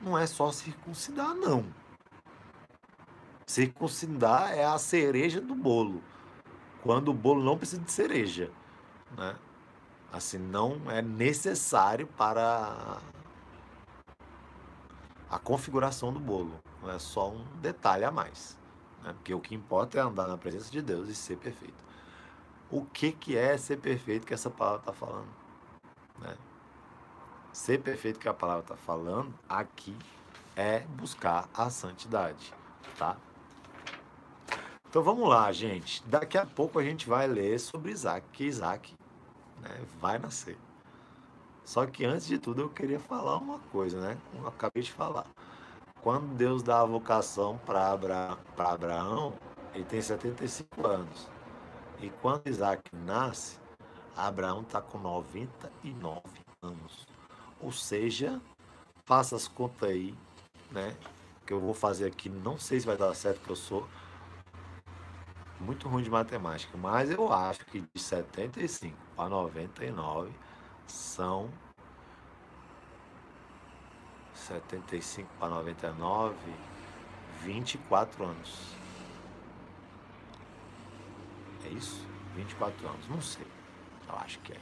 não 0.00 0.16
é 0.16 0.26
só 0.26 0.50
circuncidar, 0.50 1.34
não. 1.34 1.64
Circuncidar 3.46 4.52
é 4.52 4.64
a 4.64 4.78
cereja 4.78 5.40
do 5.40 5.54
bolo. 5.54 6.02
quando 6.82 7.08
o 7.08 7.14
bolo 7.14 7.44
não 7.44 7.58
precisa 7.58 7.82
de 7.82 7.92
cereja, 7.92 8.50
né? 9.14 9.36
Assim, 10.10 10.38
não 10.38 10.90
é 10.90 11.02
necessário 11.02 12.06
para 12.06 12.98
a 15.28 15.38
configuração 15.38 16.10
do 16.10 16.18
bolo. 16.18 16.58
Não 16.82 16.90
é 16.90 16.98
só 16.98 17.30
um 17.30 17.44
detalhe 17.60 18.04
a 18.04 18.10
mais. 18.10 18.56
Né? 19.02 19.12
Porque 19.12 19.34
o 19.34 19.40
que 19.40 19.54
importa 19.54 19.98
é 19.98 20.00
andar 20.00 20.26
na 20.26 20.36
presença 20.36 20.70
de 20.70 20.82
Deus 20.82 21.08
e 21.08 21.14
ser 21.14 21.36
perfeito. 21.36 21.74
O 22.70 22.84
que, 22.84 23.12
que 23.12 23.36
é 23.36 23.56
ser 23.56 23.78
perfeito 23.78 24.26
que 24.26 24.34
essa 24.34 24.50
palavra 24.50 24.80
está 24.80 24.92
falando? 24.92 25.28
Né? 26.18 26.36
Ser 27.52 27.80
perfeito 27.80 28.20
que 28.20 28.28
a 28.28 28.34
palavra 28.34 28.62
está 28.62 28.76
falando 28.76 29.34
aqui 29.48 29.96
é 30.54 30.80
buscar 30.80 31.48
a 31.54 31.68
santidade, 31.68 32.52
tá? 32.96 33.16
Então 34.88 35.02
vamos 35.02 35.28
lá, 35.28 35.50
gente. 35.52 36.02
Daqui 36.06 36.36
a 36.36 36.44
pouco 36.44 36.78
a 36.78 36.82
gente 36.82 37.08
vai 37.08 37.26
ler 37.26 37.58
sobre 37.58 37.92
Isaac, 37.92 38.26
que 38.32 38.44
Isaac 38.44 38.94
né, 39.60 39.84
vai 40.00 40.18
nascer. 40.18 40.58
Só 41.64 41.86
que 41.86 42.04
antes 42.04 42.26
de 42.26 42.38
tudo 42.38 42.62
eu 42.62 42.68
queria 42.68 42.98
falar 42.98 43.36
uma 43.38 43.58
coisa, 43.58 44.00
né? 44.00 44.18
Como 44.30 44.44
eu 44.44 44.48
acabei 44.48 44.82
de 44.82 44.90
falar. 44.90 45.26
Quando 46.02 46.34
Deus 46.34 46.62
dá 46.62 46.80
a 46.80 46.84
vocação 46.84 47.58
para 47.66 47.90
Abra, 47.90 48.38
Abraão, 48.56 49.34
ele 49.74 49.84
tem 49.84 50.00
75 50.00 50.86
anos. 50.86 51.28
E 52.00 52.08
quando 52.08 52.48
Isaac 52.48 52.82
nasce, 52.94 53.58
Abraão 54.16 54.62
está 54.62 54.80
com 54.80 54.98
99 54.98 56.22
anos. 56.62 57.06
Ou 57.60 57.70
seja, 57.70 58.40
faça 59.04 59.36
as 59.36 59.46
contas 59.46 59.90
aí, 59.90 60.14
né? 60.70 60.96
Que 61.46 61.52
eu 61.52 61.60
vou 61.60 61.74
fazer 61.74 62.06
aqui, 62.06 62.30
não 62.30 62.58
sei 62.58 62.80
se 62.80 62.86
vai 62.86 62.96
dar 62.96 63.14
certo, 63.14 63.40
que 63.42 63.50
eu 63.50 63.56
sou 63.56 63.86
muito 65.60 65.86
ruim 65.86 66.02
de 66.02 66.10
matemática, 66.10 66.76
mas 66.78 67.10
eu 67.10 67.30
acho 67.30 67.66
que 67.66 67.80
de 67.80 68.00
75 68.00 68.96
para 69.14 69.28
99 69.28 70.32
são 70.86 71.50
75 74.50 75.28
para 75.38 75.48
99, 75.48 76.34
24 77.42 78.24
anos. 78.24 78.74
É 81.64 81.68
isso? 81.68 82.04
24 82.34 82.88
anos, 82.88 83.08
não 83.08 83.20
sei. 83.20 83.46
Eu 84.08 84.16
acho 84.16 84.40
que 84.40 84.52
é. 84.52 84.60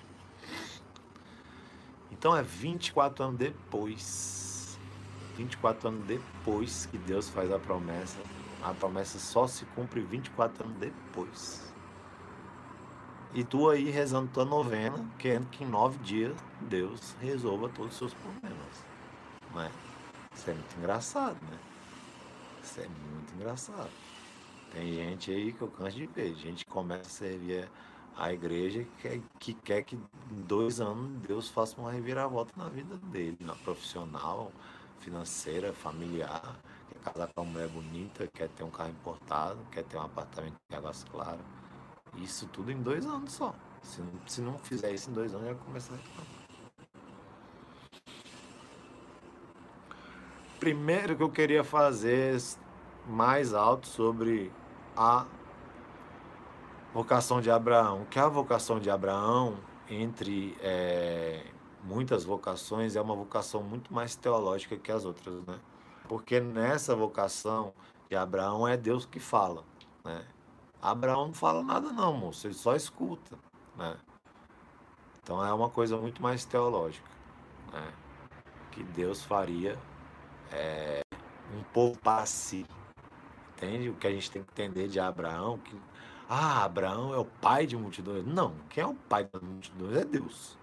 Então 2.11 2.37
é 2.37 2.43
24 2.43 3.25
anos 3.25 3.39
depois. 3.39 4.79
24 5.37 5.89
anos 5.89 6.05
depois 6.07 6.87
que 6.87 6.99
Deus 6.99 7.31
faz 7.31 7.51
a 7.51 7.59
promessa. 7.59 8.19
A 8.63 8.75
promessa 8.75 9.19
só 9.19 9.47
se 9.47 9.65
cumpre 9.67 10.01
24 10.01 10.65
anos 10.65 10.77
depois. 10.77 11.73
E 13.33 13.43
tu 13.43 13.71
aí 13.71 13.89
rezando 13.89 14.31
tua 14.33 14.45
novena, 14.45 15.09
querendo 15.19 15.49
que 15.49 15.65
em 15.65 15.67
nove 15.67 15.99
dias 15.99 16.37
Deus 16.61 17.15
resolva 17.21 17.69
todos 17.69 17.93
os 17.93 17.99
seus 17.99 18.15
problemas. 18.15 18.88
Não 19.59 19.65
é? 19.65 19.71
Isso 20.33 20.51
é 20.51 20.55
muito 20.55 20.79
engraçado, 20.79 21.37
né? 21.51 21.59
Isso 22.63 22.81
é 22.81 22.87
muito 22.87 23.35
engraçado. 23.35 23.91
Tem 24.73 24.93
gente 24.93 25.33
aí 25.33 25.53
que 25.53 25.63
eu 25.63 25.69
canso 25.69 25.97
de 25.97 26.07
ver. 26.07 26.33
Gente 26.37 26.65
que 26.65 26.71
começa 26.71 27.03
a 27.03 27.11
servir 27.11 27.69
a 28.17 28.33
igreja 28.33 28.85
que 28.85 29.03
quer, 29.03 29.21
que 29.41 29.55
quer 29.55 29.83
que 29.83 29.97
em 29.97 30.43
dois 30.43 30.81
anos 30.81 31.11
Deus 31.27 31.49
faça 31.49 31.81
uma 31.81 31.91
reviravolta 31.91 32.53
na 32.57 32.69
vida 32.69 32.97
dele, 32.99 33.37
na 33.41 33.57
profissional, 33.57 34.53
financeira, 35.01 35.73
familiar. 35.73 36.57
Quer 36.93 37.13
casar 37.13 37.29
com 37.35 37.43
uma 37.43 37.53
mulher 37.53 37.69
bonita, 37.69 38.29
quer 38.29 38.49
ter 38.51 38.63
um 38.63 38.71
carro 38.71 38.91
importado, 38.91 39.59
quer 39.73 39.83
ter 39.83 39.97
um 39.97 40.03
apartamento 40.03 40.55
de 40.71 40.77
águas 40.77 41.03
claras 41.11 41.41
isso 42.17 42.47
tudo 42.49 42.71
em 42.73 42.81
dois 42.81 43.05
anos 43.07 43.33
só. 43.33 43.55
Se 43.83 44.01
não, 44.01 44.13
se 44.27 44.41
não 44.41 44.59
fizer 44.59 44.93
isso 44.93 45.11
em 45.11 45.13
dois 45.13 45.35
anos, 45.35 45.49
já 45.49 45.55
começa 45.55 45.93
a 45.93 45.97
reclamar. 45.97 46.38
Primeiro 50.69 51.17
que 51.17 51.23
eu 51.23 51.31
queria 51.31 51.65
fazer 51.65 52.39
mais 53.07 53.55
alto 53.55 53.87
sobre 53.87 54.53
a 54.95 55.25
vocação 56.93 57.41
de 57.41 57.51
Abraão. 57.51 58.05
Que 58.11 58.19
a 58.19 58.29
vocação 58.29 58.79
de 58.79 58.91
Abraão, 58.91 59.57
entre 59.89 60.55
é, 60.61 61.43
muitas 61.83 62.23
vocações, 62.23 62.97
é 62.97 63.01
uma 63.01 63.15
vocação 63.15 63.63
muito 63.63 63.95
mais 63.95 64.15
teológica 64.15 64.77
que 64.77 64.93
as 64.93 65.07
outras, 65.07 65.43
né? 65.47 65.59
Porque 66.07 66.39
nessa 66.39 66.95
vocação 66.95 67.73
de 68.11 68.15
Abraão 68.15 68.69
é 68.69 68.77
Deus 68.77 69.07
que 69.07 69.19
fala, 69.19 69.65
né? 70.05 70.23
Abraão 70.83 71.29
não 71.29 71.35
fala 71.35 71.63
nada 71.63 71.91
não, 71.93 72.13
moço, 72.13 72.47
ele 72.47 72.53
só 72.53 72.77
escuta, 72.77 73.39
né? 73.75 73.97
Então 75.23 75.43
é 75.43 75.51
uma 75.51 75.71
coisa 75.71 75.97
muito 75.97 76.23
mais 76.23 76.45
teológica, 76.45 77.09
né? 77.73 77.91
Que 78.71 78.83
Deus 78.83 79.25
faria 79.25 79.79
é, 80.53 81.01
um 81.55 81.63
povo 81.73 81.99
para 81.99 82.25
si, 82.27 82.67
entende? 83.53 83.89
O 83.89 83.95
que 83.95 84.07
a 84.07 84.11
gente 84.11 84.31
tem 84.31 84.43
que 84.43 84.51
entender 84.51 84.89
de 84.89 85.01
Abraão, 85.01 85.59
que 85.59 85.77
ah, 86.29 86.65
Abraão 86.65 87.15
é 87.15 87.19
o 87.19 87.25
pai 87.25 87.67
de 87.67 87.77
multidões. 87.77 88.27
Não, 88.27 88.55
quem 88.69 88.83
é 88.85 88.87
o 88.87 88.95
pai 88.95 89.29
das 89.33 89.43
multidões 89.43 89.97
é 89.97 90.05
Deus. 90.05 90.59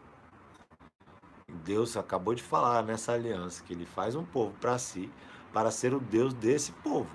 Deus 1.63 1.95
acabou 1.97 2.35
de 2.35 2.43
falar 2.43 2.83
nessa 2.83 3.13
aliança 3.13 3.63
que 3.63 3.73
ele 3.73 3.85
faz 3.85 4.15
um 4.15 4.25
povo 4.25 4.53
para 4.59 4.77
si, 4.77 5.11
para 5.53 5.71
ser 5.71 5.93
o 5.93 5.99
Deus 5.99 6.33
desse 6.33 6.71
povo, 6.71 7.09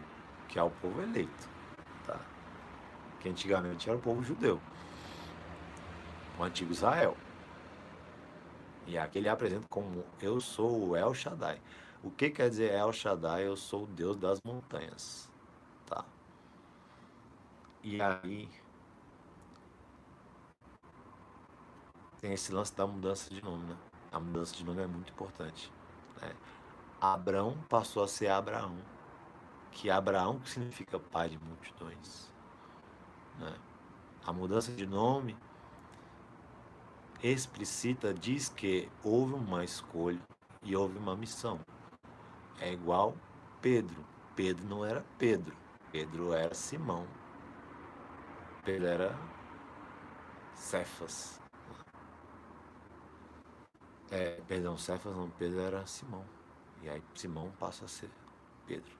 que 0.49 0.59
é 0.59 0.63
o 0.63 0.71
povo 0.71 1.01
eleito 1.03 1.51
que 3.21 3.29
antigamente 3.29 3.89
era 3.89 3.99
o 3.99 4.01
povo 4.01 4.25
judeu, 4.25 4.61
o 6.39 6.43
antigo 6.43 6.73
Israel. 6.73 7.17
E 8.87 8.99
aqui 8.99 9.19
ele 9.19 9.29
apresenta 9.29 9.67
como 9.69 10.05
eu 10.21 10.41
sou 10.41 10.89
o 10.89 10.97
El 10.97 11.15
Shaddai. 11.15 11.61
O 12.03 12.11
que 12.11 12.31
quer 12.31 12.49
dizer 12.49 12.73
El 12.73 12.93
Shaddai? 12.93 13.47
Eu 13.47 13.57
sou 13.57 13.85
o 13.85 13.87
Deus 13.87 14.17
das 14.17 14.41
montanhas. 14.43 15.31
Tá? 15.87 16.05
E 17.83 18.01
aí 18.01 18.49
tem 22.21 22.33
esse 22.33 22.53
lance 22.53 22.75
da 22.75 22.87
mudança 22.87 23.33
de 23.33 23.43
nome, 23.43 23.65
né? 23.65 23.77
A 24.13 24.21
mudança 24.21 24.55
de 24.55 24.65
nome 24.65 24.83
é 24.83 24.87
muito 24.87 25.11
importante. 25.13 25.73
Né? 26.21 26.35
Abrão 27.01 27.57
passou 27.69 28.03
a 28.03 28.09
ser 28.09 28.29
Abraão, 28.29 28.77
que 29.71 29.89
Abraão 29.91 30.41
significa 30.45 30.99
pai 30.99 31.31
de 31.31 31.39
multidões. 31.39 32.31
Né? 33.39 33.55
A 34.27 34.33
mudança 34.33 34.71
de 34.73 34.87
nome 34.87 35.37
explicita 37.23 38.13
diz 38.13 38.49
que 38.49 38.91
houve 39.03 39.35
uma 39.35 39.65
escolha 39.65 40.21
e 40.63 40.77
houve 40.77 40.99
uma 40.99 41.17
missão. 41.17 41.59
É 42.61 42.73
igual 42.73 43.17
Pedro. 43.63 44.05
Pedro 44.37 44.67
não 44.69 44.85
era 44.85 45.05
Pedro, 45.19 45.57
Pedro 45.91 46.33
era 46.33 46.55
Simão. 46.55 47.07
Pedro 48.65 48.87
era 48.87 49.19
Cefas. 50.55 51.41
É, 54.11 54.41
perdão, 54.47 54.77
Cefas 54.77 55.15
não, 55.17 55.31
Pedro 55.31 55.61
era 55.61 55.87
Simão. 55.87 56.25
E 56.83 56.89
aí 56.89 57.03
Simão 57.15 57.51
passa 57.59 57.85
a 57.85 57.89
ser 57.89 58.11
Pedro. 58.67 58.93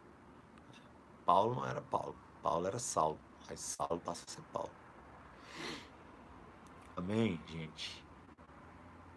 Paulo 1.25 1.55
não 1.55 1.67
era 1.67 1.81
Paulo, 1.83 2.17
Paulo 2.43 2.67
era 2.67 2.79
Saulo. 2.79 3.19
Aí 3.49 3.57
Saulo 3.57 4.01
passa 4.01 4.25
a 4.27 4.31
ser 4.31 4.43
Paulo. 4.53 4.71
Amém, 6.97 7.41
gente? 7.47 8.05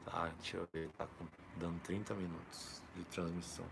Tá, 0.06 0.28
deixa 0.38 0.58
eu 0.58 0.68
ver, 0.72 0.90
tá 0.98 1.08
dando 1.58 1.80
30 1.82 2.14
minutos 2.14 2.82
de 2.96 3.04
transmissão. 3.06 3.66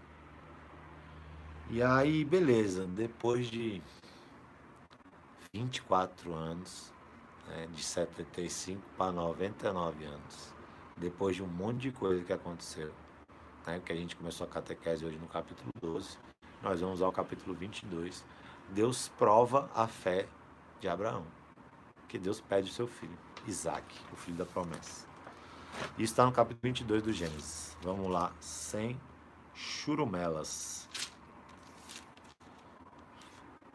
E 1.73 1.81
aí, 1.81 2.25
beleza, 2.25 2.85
depois 2.85 3.47
de 3.47 3.81
24 5.53 6.33
anos, 6.33 6.91
né, 7.47 7.65
de 7.73 7.81
75 7.81 8.81
para 8.97 9.13
99 9.13 10.03
anos, 10.03 10.53
depois 10.97 11.37
de 11.37 11.41
um 11.41 11.47
monte 11.47 11.77
de 11.77 11.91
coisa 11.93 12.25
que 12.25 12.33
aconteceu, 12.33 12.91
né, 13.65 13.81
que 13.85 13.93
a 13.93 13.95
gente 13.95 14.17
começou 14.17 14.45
a 14.45 14.49
catequese 14.49 15.05
hoje 15.05 15.17
no 15.17 15.27
capítulo 15.27 15.71
12, 15.79 16.17
nós 16.61 16.81
vamos 16.81 17.01
ao 17.01 17.09
capítulo 17.09 17.55
22. 17.55 18.21
Deus 18.71 19.07
prova 19.07 19.71
a 19.73 19.87
fé 19.87 20.27
de 20.81 20.89
Abraão, 20.89 21.25
que 22.09 22.19
Deus 22.19 22.41
pede 22.41 22.69
o 22.69 22.73
seu 22.73 22.85
filho, 22.85 23.17
Isaac, 23.47 23.95
o 24.11 24.17
filho 24.17 24.35
da 24.35 24.45
promessa. 24.45 25.07
Isso 25.97 26.11
está 26.11 26.25
no 26.25 26.33
capítulo 26.33 26.63
22 26.63 27.01
do 27.01 27.13
Gênesis. 27.13 27.77
Vamos 27.81 28.11
lá, 28.11 28.33
sem 28.41 28.99
churumelas. 29.53 30.81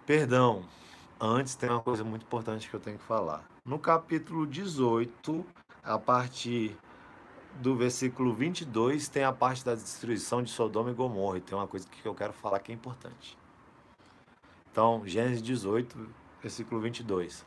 Perdão, 0.07 0.63
antes 1.21 1.57
tem 1.57 1.69
uma 1.69 1.83
coisa 1.83 2.05
muito 2.05 2.23
importante 2.23 2.71
que 2.71 2.75
eu 2.75 2.79
tenho 2.79 2.97
que 2.97 3.03
falar. 3.03 3.45
No 3.65 3.77
capítulo 3.77 4.47
18, 4.47 5.45
a 5.83 5.99
partir 5.99 6.79
do 7.57 7.75
versículo 7.75 8.33
22, 8.33 9.09
tem 9.09 9.25
a 9.25 9.33
parte 9.33 9.65
da 9.65 9.75
destruição 9.75 10.45
de 10.45 10.51
Sodoma 10.51 10.93
e 10.93 10.95
Gomorra. 10.95 11.39
E 11.39 11.41
tem 11.41 11.59
uma 11.59 11.67
coisa 11.67 11.89
que 11.89 12.07
eu 12.07 12.15
quero 12.15 12.33
falar 12.33 12.61
que 12.61 12.71
é 12.71 12.75
importante. 12.77 13.37
Então, 14.71 15.03
Gênesis 15.05 15.43
18, 15.43 16.09
versículo 16.41 16.81
22. 16.81 17.45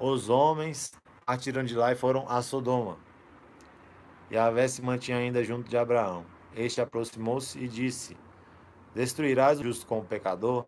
Os 0.00 0.30
homens 0.30 0.94
atiram 1.26 1.62
de 1.62 1.74
lá 1.74 1.92
e 1.92 1.94
foram 1.94 2.26
a 2.26 2.40
Sodoma. 2.40 2.96
E 4.30 4.38
a 4.38 4.50
Vé 4.50 4.66
se 4.66 4.80
mantinha 4.80 5.18
ainda 5.18 5.44
junto 5.44 5.68
de 5.68 5.76
Abraão. 5.76 6.24
Este 6.56 6.80
aproximou-se 6.80 7.58
e 7.58 7.68
disse: 7.68 8.16
Destruirás 8.94 9.60
o 9.60 9.64
justo 9.64 9.86
com 9.86 9.98
o 9.98 10.04
pecador? 10.04 10.64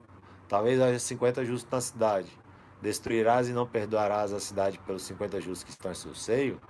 Talvez 0.50 0.80
haja 0.80 0.98
cinquenta 0.98 1.44
justos 1.44 1.70
na 1.70 1.80
cidade. 1.80 2.28
Destruirás 2.82 3.48
e 3.48 3.52
não 3.52 3.68
perdoarás 3.68 4.32
a 4.32 4.40
cidade 4.40 4.80
pelos 4.80 5.02
cinquenta 5.02 5.40
justos 5.40 5.62
que 5.62 5.70
estão 5.70 5.92
em 5.92 5.94
seu 5.94 6.12
seio? 6.12 6.60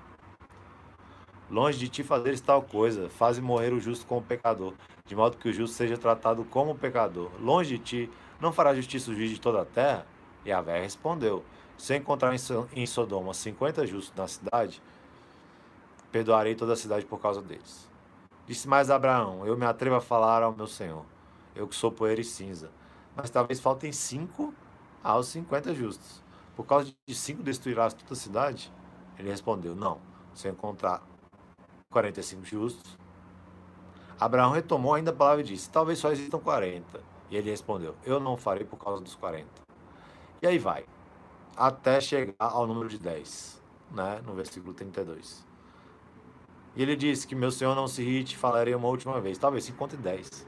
Longe 1.48 1.78
de 1.78 1.88
ti 1.88 2.02
fazeres 2.02 2.42
tal 2.42 2.60
coisa, 2.60 3.08
faze 3.08 3.40
morrer 3.40 3.72
o 3.72 3.80
justo 3.80 4.04
com 4.04 4.18
o 4.18 4.22
pecador, 4.22 4.74
de 5.06 5.16
modo 5.16 5.38
que 5.38 5.48
o 5.48 5.52
justo 5.52 5.74
seja 5.74 5.96
tratado 5.96 6.44
como 6.44 6.74
pecador. 6.74 7.30
Longe 7.40 7.78
de 7.78 7.82
ti, 7.82 8.10
não 8.38 8.52
fará 8.52 8.74
justiça 8.74 9.10
o 9.10 9.14
juiz 9.14 9.30
de 9.30 9.40
toda 9.40 9.62
a 9.62 9.64
terra? 9.64 10.06
E 10.44 10.52
a 10.52 10.60
Vé 10.60 10.82
respondeu: 10.82 11.42
Se 11.78 11.96
encontrar 11.96 12.34
em 12.74 12.86
Sodoma 12.86 13.32
cinquenta 13.32 13.86
justos 13.86 14.14
na 14.14 14.28
cidade, 14.28 14.82
perdoarei 16.12 16.54
toda 16.54 16.74
a 16.74 16.76
cidade 16.76 17.06
por 17.06 17.18
causa 17.18 17.40
deles. 17.40 17.88
Disse 18.46 18.68
mais 18.68 18.90
Abraão: 18.90 19.46
Eu 19.46 19.56
me 19.56 19.64
atrevo 19.64 19.96
a 19.96 20.02
falar 20.02 20.42
ao 20.42 20.54
meu 20.54 20.66
senhor, 20.66 21.06
eu 21.56 21.66
que 21.66 21.74
sou 21.74 21.90
poeira 21.90 22.20
e 22.20 22.24
cinza. 22.24 22.70
Mas 23.20 23.30
talvez 23.30 23.60
faltem 23.60 23.92
cinco 23.92 24.54
aos 25.02 25.28
cinquenta 25.28 25.74
justos. 25.74 26.22
Por 26.56 26.64
causa 26.64 26.92
de 27.06 27.14
cinco 27.14 27.42
destruirás 27.42 27.94
toda 27.94 28.12
a 28.12 28.16
cidade? 28.16 28.72
Ele 29.18 29.28
respondeu: 29.30 29.74
Não, 29.74 30.00
se 30.34 30.48
encontrar 30.48 31.02
45 31.90 32.44
justos. 32.44 32.96
Abraão 34.18 34.52
retomou 34.52 34.94
ainda 34.94 35.10
a 35.10 35.14
palavra 35.14 35.42
e 35.42 35.44
disse: 35.44 35.70
Talvez 35.70 35.98
só 35.98 36.10
existam 36.12 36.38
40. 36.38 37.00
E 37.30 37.36
ele 37.36 37.50
respondeu: 37.50 37.94
Eu 38.04 38.20
não 38.20 38.36
farei 38.36 38.64
por 38.64 38.78
causa 38.78 39.02
dos 39.02 39.14
40. 39.14 39.46
E 40.42 40.46
aí 40.46 40.58
vai, 40.58 40.84
até 41.56 42.00
chegar 42.00 42.34
ao 42.38 42.66
número 42.66 42.88
de 42.88 42.98
10, 42.98 43.62
né, 43.90 44.20
no 44.24 44.34
versículo 44.34 44.72
32. 44.72 45.44
E 46.76 46.82
ele 46.82 46.96
disse 46.96 47.26
que 47.26 47.34
meu 47.34 47.50
senhor 47.50 47.74
não 47.74 47.88
se 47.88 48.02
irrite, 48.02 48.36
falarei 48.36 48.74
uma 48.74 48.88
última 48.88 49.20
vez, 49.20 49.36
talvez 49.36 49.64
se 49.64 49.72
encontre 49.72 49.96
10. 49.96 50.46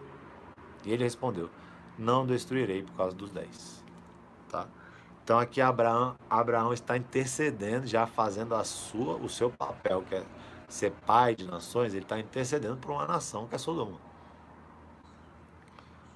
E 0.84 0.92
ele 0.92 1.04
respondeu: 1.04 1.50
Não 1.98 2.26
destruirei 2.26 2.82
por 2.82 2.94
causa 2.94 3.16
dos 3.16 3.30
10. 3.30 3.84
Tá? 4.48 4.66
Então 5.24 5.38
aqui 5.38 5.60
Abraão, 5.60 6.16
Abraão 6.28 6.72
está 6.72 6.96
intercedendo, 6.96 7.86
já 7.86 8.06
fazendo 8.06 8.54
a 8.54 8.64
sua, 8.64 9.16
o 9.16 9.28
seu 9.28 9.50
papel, 9.50 10.02
que 10.02 10.16
é 10.16 10.24
ser 10.68 10.90
pai 11.06 11.34
de 11.34 11.44
nações, 11.44 11.92
ele 11.92 12.02
está 12.02 12.18
intercedendo 12.18 12.76
por 12.78 12.90
uma 12.90 13.06
nação 13.06 13.46
que 13.46 13.54
é 13.54 13.58
Sodoma. 13.58 13.98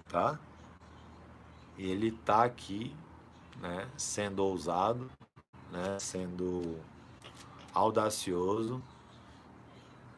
Tá? 0.08 0.38
E 1.76 1.90
ele 1.90 2.08
está 2.08 2.44
aqui, 2.44 2.96
né, 3.60 3.88
sendo 3.96 4.42
ousado, 4.42 5.10
né, 5.70 5.98
sendo 6.00 6.80
audacioso, 7.74 8.82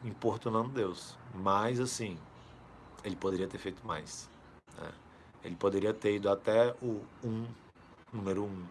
importunando 0.03 0.69
Deus. 0.69 1.17
Mas, 1.33 1.79
assim, 1.79 2.17
ele 3.03 3.15
poderia 3.15 3.47
ter 3.47 3.57
feito 3.57 3.85
mais. 3.85 4.29
Né? 4.77 4.91
Ele 5.43 5.55
poderia 5.55 5.93
ter 5.93 6.15
ido 6.15 6.29
até 6.29 6.75
o 6.81 7.01
um, 7.23 7.47
número 8.11 8.43
um. 8.43 8.65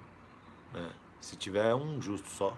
Né? 0.73 0.93
Se 1.21 1.37
tiver 1.37 1.75
um 1.75 2.01
justo 2.01 2.29
só. 2.29 2.57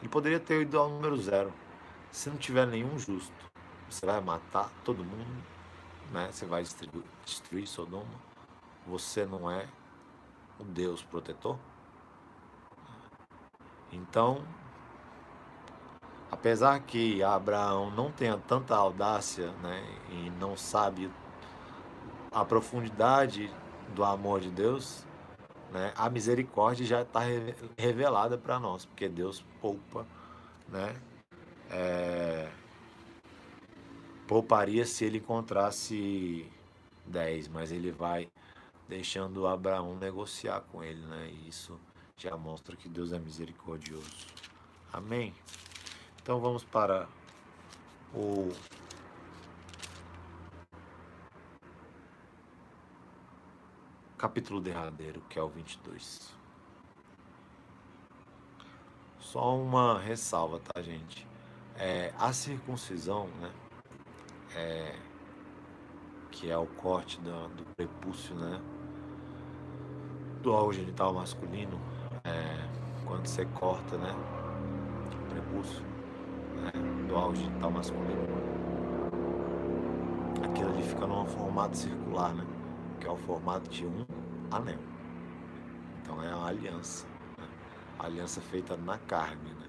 Ele 0.00 0.08
poderia 0.08 0.40
ter 0.40 0.62
ido 0.62 0.78
ao 0.78 0.88
número 0.88 1.16
zero. 1.16 1.52
Se 2.10 2.28
não 2.28 2.36
tiver 2.36 2.66
nenhum 2.66 2.98
justo, 2.98 3.32
você 3.88 4.04
vai 4.04 4.20
matar 4.20 4.70
todo 4.84 5.04
mundo, 5.04 5.44
né? 6.10 6.30
Você 6.30 6.44
vai 6.44 6.62
destruir, 6.62 7.04
destruir 7.24 7.66
Sodoma. 7.66 8.32
Você 8.86 9.24
não 9.24 9.50
é 9.50 9.68
o 10.58 10.64
Deus 10.64 11.02
protetor. 11.02 11.58
Então, 13.92 14.42
apesar 16.30 16.80
que 16.80 17.22
Abraão 17.22 17.90
não 17.90 18.10
tenha 18.10 18.38
tanta 18.38 18.74
audácia, 18.74 19.52
né, 19.62 19.84
e 20.10 20.30
não 20.30 20.56
sabe 20.56 21.10
a 22.32 22.44
profundidade 22.44 23.52
do 23.94 24.04
amor 24.04 24.40
de 24.40 24.50
Deus, 24.50 25.04
né, 25.70 25.92
a 25.96 26.08
misericórdia 26.08 26.84
já 26.84 27.02
está 27.02 27.20
revelada 27.76 28.38
para 28.38 28.58
nós, 28.58 28.84
porque 28.84 29.08
Deus 29.08 29.44
poupa, 29.60 30.06
né, 30.68 30.94
é, 31.70 32.48
pouparia 34.26 34.86
se 34.86 35.04
ele 35.04 35.18
encontrasse 35.18 36.50
10, 37.06 37.48
mas 37.48 37.72
ele 37.72 37.90
vai 37.90 38.28
deixando 38.88 39.46
Abraão 39.46 39.96
negociar 39.96 40.60
com 40.72 40.82
ele, 40.82 41.00
né? 41.06 41.30
E 41.30 41.48
isso 41.48 41.78
já 42.16 42.36
mostra 42.36 42.76
que 42.76 42.88
Deus 42.88 43.12
é 43.12 43.18
misericordioso. 43.18 44.26
Amém? 44.92 45.34
Então 46.22 46.40
vamos 46.40 46.62
para 46.62 47.08
o 48.14 48.52
capítulo 54.22 54.60
derradeiro, 54.60 55.20
que 55.28 55.36
é 55.36 55.42
o 55.42 55.48
22. 55.48 56.32
Só 59.18 59.56
uma 59.56 59.98
ressalva, 59.98 60.60
tá, 60.60 60.80
gente? 60.80 61.26
É, 61.76 62.14
a 62.16 62.32
circuncisão, 62.32 63.26
né? 63.40 63.50
É, 64.54 64.96
que 66.30 66.48
é 66.48 66.56
o 66.56 66.66
corte 66.66 67.20
do, 67.20 67.48
do 67.48 67.64
prepúcio, 67.74 68.32
né? 68.36 68.60
Do 70.40 70.52
órgão 70.52 70.72
genital 70.72 71.12
masculino, 71.12 71.80
é, 72.22 73.04
quando 73.04 73.26
você 73.26 73.44
corta, 73.46 73.98
né? 73.98 74.14
O 75.10 75.30
prepúcio 75.30 75.82
né, 76.58 76.70
do 77.08 77.14
órgão 77.16 77.34
genital 77.34 77.70
masculino, 77.72 78.22
aquilo 80.44 80.68
ali 80.68 80.82
fica 80.84 81.08
num 81.08 81.26
formato 81.26 81.76
circular, 81.76 82.32
né? 82.32 82.61
Que 83.02 83.08
é 83.08 83.10
o 83.10 83.16
formato 83.16 83.68
de 83.68 83.84
um 83.84 84.06
anel. 84.48 84.78
Então 86.00 86.22
é 86.22 86.32
uma 86.32 86.46
aliança. 86.46 87.04
Né? 87.36 87.48
A 87.98 88.06
aliança 88.06 88.40
feita 88.40 88.76
na 88.76 88.96
carne, 88.96 89.52
né? 89.54 89.68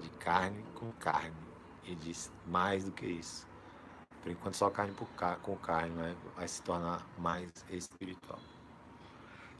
De 0.00 0.10
carne 0.10 0.64
com 0.74 0.90
carne. 0.98 1.36
E 1.84 1.94
diz 1.94 2.32
mais 2.48 2.82
do 2.82 2.90
que 2.90 3.06
isso. 3.06 3.46
Por 4.20 4.32
enquanto 4.32 4.56
só 4.56 4.70
carne 4.70 4.92
com 5.40 5.56
carne, 5.56 5.94
né? 5.94 6.16
vai 6.34 6.48
se 6.48 6.60
tornar 6.62 7.06
mais 7.16 7.48
espiritual. 7.70 8.40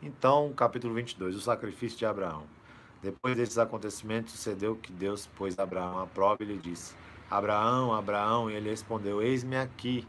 Então, 0.03 0.53
capítulo 0.53 0.93
22, 0.95 1.37
o 1.37 1.41
sacrifício 1.41 1.97
de 1.97 2.07
Abraão. 2.07 2.43
Depois 3.01 3.37
desses 3.37 3.59
acontecimentos, 3.59 4.33
sucedeu 4.33 4.75
que 4.75 4.91
Deus 4.91 5.29
pôs 5.37 5.57
Abraão 5.57 6.01
à 6.01 6.07
prova 6.09 6.43
e 6.43 6.47
lhe 6.47 6.59
disse: 6.59 6.97
Abraão, 7.31 7.95
Abraão, 7.95 8.51
e 8.51 8.55
ele 8.55 8.71
respondeu: 8.71 9.23
Eis-me 9.23 9.57
aqui. 9.57 10.05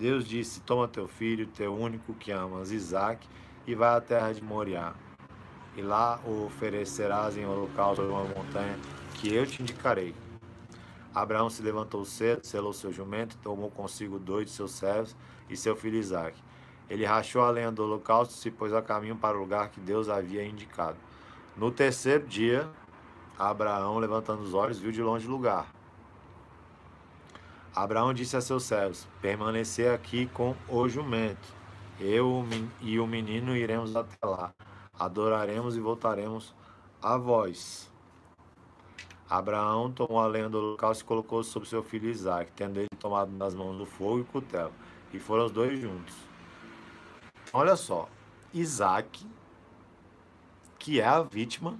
Deus 0.00 0.26
disse: 0.26 0.62
Toma 0.62 0.88
teu 0.88 1.06
filho, 1.06 1.46
teu 1.46 1.74
único 1.74 2.14
que 2.14 2.32
amas, 2.32 2.70
Isaque, 2.70 3.28
e 3.66 3.74
vai 3.74 3.94
à 3.94 4.00
terra 4.00 4.32
de 4.32 4.42
Moriá. 4.42 4.94
E 5.76 5.82
lá 5.82 6.18
o 6.24 6.46
oferecerás 6.46 7.36
em 7.36 7.44
holocausto 7.44 8.02
uma 8.02 8.24
montanha 8.24 8.78
que 9.16 9.30
eu 9.30 9.46
te 9.46 9.60
indicarei. 9.60 10.14
Abraão 11.14 11.50
se 11.50 11.60
levantou 11.62 12.02
cedo, 12.06 12.46
selou 12.46 12.72
seu 12.72 12.90
jumento, 12.90 13.36
tomou 13.42 13.70
consigo 13.70 14.18
dois 14.18 14.46
de 14.46 14.52
seus 14.52 14.70
servos 14.70 15.14
e 15.50 15.56
seu 15.56 15.76
filho 15.76 15.98
Isaque. 15.98 16.42
Ele 16.88 17.04
rachou 17.04 17.42
a 17.42 17.50
lenha 17.50 17.70
do 17.70 17.82
holocausto 17.82 18.32
e 18.32 18.38
se 18.38 18.50
pôs 18.50 18.72
a 18.72 18.80
caminho 18.80 19.16
para 19.16 19.36
o 19.36 19.40
lugar 19.40 19.68
que 19.68 19.80
Deus 19.80 20.08
havia 20.08 20.42
indicado. 20.42 20.96
No 21.54 21.70
terceiro 21.70 22.26
dia, 22.26 22.66
Abraão, 23.38 23.98
levantando 23.98 24.42
os 24.42 24.54
olhos, 24.54 24.78
viu 24.78 24.90
de 24.92 25.02
longe 25.02 25.28
o 25.28 25.30
lugar. 25.30 25.70
Abraão 27.74 28.12
disse 28.12 28.36
a 28.36 28.40
seus 28.40 28.64
servos: 28.64 29.06
Permanecer 29.20 29.92
aqui 29.92 30.26
com 30.26 30.54
o 30.68 30.88
jumento. 30.88 31.60
Eu 31.98 32.44
e 32.80 32.98
o 32.98 33.06
menino 33.06 33.56
iremos 33.56 33.94
até 33.94 34.16
lá. 34.26 34.52
Adoraremos 34.98 35.76
e 35.76 35.80
voltaremos 35.80 36.54
a 37.02 37.16
vós. 37.16 37.90
Abraão 39.28 39.92
tomou 39.92 40.18
a 40.18 40.26
lenha 40.26 40.48
do 40.48 40.58
holocausto 40.58 41.04
e 41.04 41.06
colocou 41.06 41.44
sobre 41.44 41.68
seu 41.68 41.82
filho 41.82 42.08
Isaac, 42.08 42.50
tendo 42.56 42.78
ele 42.78 42.88
tomado 42.98 43.30
nas 43.30 43.54
mãos 43.54 43.78
do 43.78 43.86
fogo 43.86 44.18
e 44.18 44.20
o 44.22 44.24
cutelo. 44.24 44.72
E 45.12 45.20
foram 45.20 45.46
os 45.46 45.52
dois 45.52 45.78
juntos. 45.78 46.16
Olha 47.52 47.76
só, 47.76 48.08
Isaac, 48.52 49.24
que 50.78 51.00
é 51.00 51.06
a 51.06 51.22
vítima, 51.22 51.78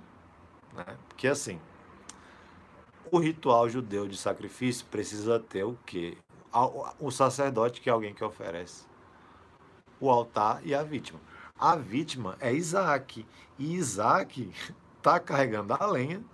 né? 0.72 0.97
Porque 1.09 1.26
assim, 1.26 1.59
o 3.11 3.18
ritual 3.18 3.68
judeu 3.68 4.06
de 4.06 4.16
sacrifício 4.16 4.86
precisa 4.86 5.38
ter 5.38 5.64
o 5.64 5.76
quê? 5.86 6.16
O 6.98 7.11
sacerdote, 7.11 7.80
que 7.80 7.88
é 7.88 7.92
alguém 7.92 8.14
que 8.14 8.24
oferece 8.24 8.84
o 10.00 10.11
altar 10.11 10.61
e 10.64 10.74
a 10.74 10.82
vítima. 10.82 11.20
A 11.58 11.76
vítima 11.76 12.36
é 12.40 12.52
Isaac. 12.52 13.26
E 13.58 13.74
Isaac 13.74 14.50
está 14.96 15.20
carregando 15.20 15.74
a 15.74 15.86
lenha 15.86 16.24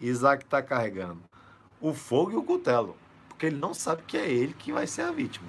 Isaac 0.00 0.44
está 0.44 0.62
carregando 0.62 1.22
o 1.80 1.94
fogo 1.94 2.32
e 2.32 2.36
o 2.36 2.42
cutelo, 2.42 2.96
porque 3.28 3.46
ele 3.46 3.56
não 3.56 3.72
sabe 3.72 4.02
que 4.02 4.16
é 4.16 4.30
ele 4.30 4.52
que 4.52 4.72
vai 4.72 4.86
ser 4.86 5.02
a 5.02 5.10
vítima. 5.10 5.48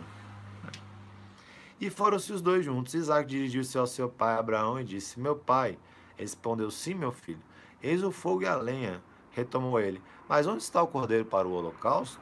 E 1.80 1.90
foram-se 1.90 2.32
os 2.32 2.42
dois 2.42 2.66
juntos. 2.66 2.94
Isaac 2.94 3.28
dirigiu-se 3.28 3.78
ao 3.78 3.86
seu 3.86 4.10
pai 4.10 4.36
Abraão 4.38 4.80
e 4.80 4.84
disse: 4.84 5.20
Meu 5.20 5.36
pai, 5.36 5.78
Respondeu: 6.18 6.72
Sim, 6.72 6.96
meu 6.96 7.12
filho. 7.12 7.42
Eis 7.82 8.04
o 8.04 8.12
fogo 8.12 8.42
e 8.42 8.48
a 8.48 8.56
lenha. 8.56 9.02
Retomou 9.32 9.80
ele: 9.80 10.02
Mas 10.28 10.46
onde 10.46 10.62
está 10.62 10.82
o 10.82 10.88
cordeiro 10.88 11.26
para 11.26 11.48
o 11.48 11.54
holocausto? 11.54 12.20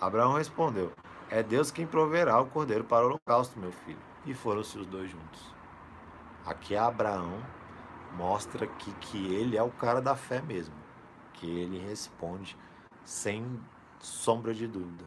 Abraão 0.00 0.34
respondeu: 0.34 0.92
É 1.30 1.42
Deus 1.42 1.70
quem 1.70 1.86
proverá 1.86 2.40
o 2.40 2.46
cordeiro 2.46 2.84
para 2.84 3.04
o 3.04 3.08
holocausto, 3.08 3.58
meu 3.58 3.70
filho. 3.70 4.00
E 4.26 4.34
foram-se 4.34 4.78
os 4.78 4.86
dois 4.86 5.10
juntos. 5.10 5.54
Aqui 6.44 6.76
Abraão 6.76 7.38
mostra 8.16 8.66
que, 8.66 8.92
que 8.94 9.34
ele 9.34 9.56
é 9.56 9.62
o 9.62 9.70
cara 9.70 10.00
da 10.00 10.16
fé 10.16 10.42
mesmo. 10.42 10.74
Que 11.34 11.46
ele 11.46 11.78
responde 11.78 12.56
sem 13.04 13.60
sombra 14.00 14.52
de 14.52 14.66
dúvida. 14.66 15.04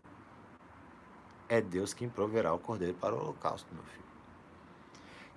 É 1.48 1.62
Deus 1.62 1.94
quem 1.94 2.10
proverá 2.10 2.54
o 2.54 2.60
cordeiro 2.60 2.96
para 2.96 3.14
o 3.14 3.20
holocausto, 3.20 3.74
meu 3.74 3.84
filho. 3.84 4.05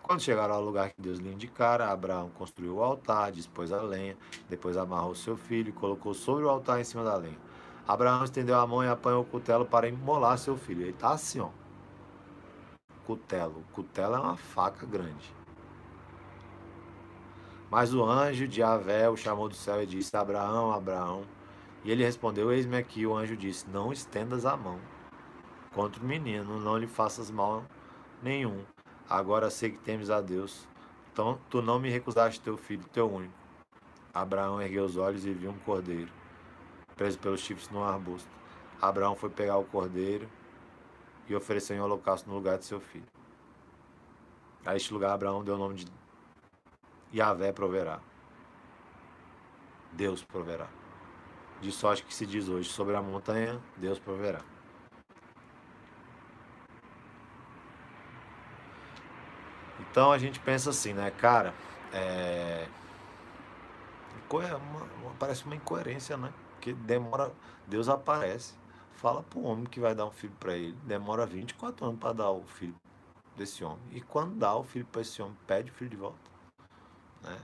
Quando 0.09 0.23
chegaram 0.23 0.55
ao 0.55 0.63
lugar 0.63 0.89
que 0.89 1.03
Deus 1.03 1.19
lhe 1.19 1.31
indicara, 1.31 1.93
Abraão 1.93 2.31
construiu 2.31 2.77
o 2.77 2.83
altar, 2.83 3.31
dispôs 3.31 3.71
a 3.71 3.83
lenha, 3.83 4.17
depois 4.49 4.75
amarrou 4.75 5.15
seu 5.15 5.37
filho 5.37 5.69
e 5.69 5.73
colocou 5.73 6.15
sobre 6.15 6.45
o 6.45 6.49
altar 6.49 6.81
em 6.81 6.85
cima 6.85 7.05
da 7.05 7.15
lenha. 7.15 7.37
Abraão 7.87 8.25
estendeu 8.25 8.59
a 8.59 8.67
mão 8.67 8.83
e 8.83 8.89
apanhou 8.89 9.21
o 9.21 9.27
cutelo 9.27 9.67
para 9.67 9.87
imolar 9.87 10.39
seu 10.39 10.57
filho. 10.57 10.81
Ele 10.81 10.93
está 10.93 11.11
assim, 11.11 11.41
ó. 11.41 11.51
Cutelo. 13.05 13.63
Cutelo 13.75 14.15
é 14.15 14.19
uma 14.19 14.39
faca 14.39 14.87
grande. 14.87 15.31
Mas 17.71 17.93
o 17.93 18.03
anjo 18.03 18.49
de 18.49 18.63
Avé 18.63 19.11
o 19.11 19.17
chamou 19.17 19.47
do 19.47 19.55
céu 19.55 19.83
e 19.83 19.87
disse: 19.87 20.17
Abraão, 20.17 20.73
Abraão. 20.73 21.25
E 21.85 21.91
ele 21.91 22.03
respondeu: 22.03 22.51
Eis-me 22.51 22.79
aqui. 22.79 23.07
O 23.07 23.15
anjo 23.15 23.37
disse: 23.37 23.69
Não 23.69 23.93
estendas 23.93 24.47
a 24.47 24.57
mão 24.57 24.81
contra 25.75 26.03
o 26.03 26.07
menino, 26.07 26.59
não 26.59 26.79
lhe 26.79 26.87
faças 26.87 27.31
mal 27.31 27.63
nenhum. 28.23 28.65
Agora 29.09 29.49
sei 29.49 29.71
que 29.71 29.79
temes 29.79 30.11
a 30.11 30.21
Deus. 30.21 30.69
Então 31.13 31.39
tu 31.49 31.63
não 31.63 31.79
me 31.79 31.89
recusaste 31.89 32.41
teu 32.41 32.57
filho, 32.57 32.85
teu 32.93 33.11
único. 33.11 33.33
Abraão 34.13 34.61
ergueu 34.61 34.85
os 34.85 34.97
olhos 34.97 35.25
e 35.25 35.33
viu 35.33 35.51
um 35.51 35.59
cordeiro, 35.59 36.11
preso 36.95 37.19
pelos 37.19 37.41
chifres 37.41 37.71
num 37.71 37.83
arbusto. 37.83 38.29
Abraão 38.81 39.17
foi 39.17 39.31
pegar 39.31 39.57
o 39.57 39.65
cordeiro 39.65 40.29
e 41.27 41.35
ofereceu 41.35 41.77
em 41.77 41.81
holocausto 41.81 42.29
no 42.29 42.37
lugar 42.37 42.59
de 42.59 42.65
seu 42.65 42.81
filho. 42.81 43.07
A 44.65 44.77
este 44.77 44.93
lugar 44.93 45.13
Abraão 45.13 45.43
deu 45.43 45.55
o 45.55 45.59
nome 45.59 45.77
de 45.77 45.87
Yahvé 47.15 47.53
proverá. 47.53 48.01
Deus 49.93 50.23
proverá. 50.23 50.69
De 51.61 51.73
sorte 51.73 52.05
que 52.05 52.15
se 52.15 52.27
diz 52.27 52.49
hoje, 52.49 52.69
sobre 52.69 52.95
a 52.95 53.03
montanha, 53.03 53.61
Deus 53.77 53.99
proverá. 53.99 54.41
Então 59.99 60.13
a 60.13 60.19
gente 60.19 60.39
pensa 60.39 60.71
assim, 60.71 60.93
né, 60.93 61.11
cara? 61.11 61.53
É... 61.93 62.69
Uma, 64.31 65.13
parece 65.19 65.45
uma 65.45 65.57
incoerência, 65.57 66.17
né? 66.17 66.33
Que 66.61 66.73
demora. 66.73 67.33
Deus 67.67 67.89
aparece, 67.89 68.55
fala 68.93 69.25
para 69.25 69.41
o 69.41 69.43
homem 69.43 69.65
que 69.65 69.81
vai 69.81 69.97
dar 69.97 70.07
um 70.07 70.13
filho 70.13 70.33
para 70.39 70.57
ele. 70.57 70.79
Demora 70.85 71.27
24 71.27 71.85
anos 71.85 71.99
para 71.99 72.13
dar 72.13 72.31
o 72.31 72.45
filho 72.45 72.77
desse 73.37 73.65
homem. 73.65 73.81
E 73.91 74.01
quando 74.01 74.37
dá 74.37 74.55
o 74.55 74.63
filho 74.63 74.87
para 74.87 75.01
esse 75.01 75.21
homem, 75.21 75.37
pede 75.49 75.73
o 75.73 75.75
filho 75.75 75.91
de 75.91 75.97
volta. 75.97 76.31
Né? 77.21 77.37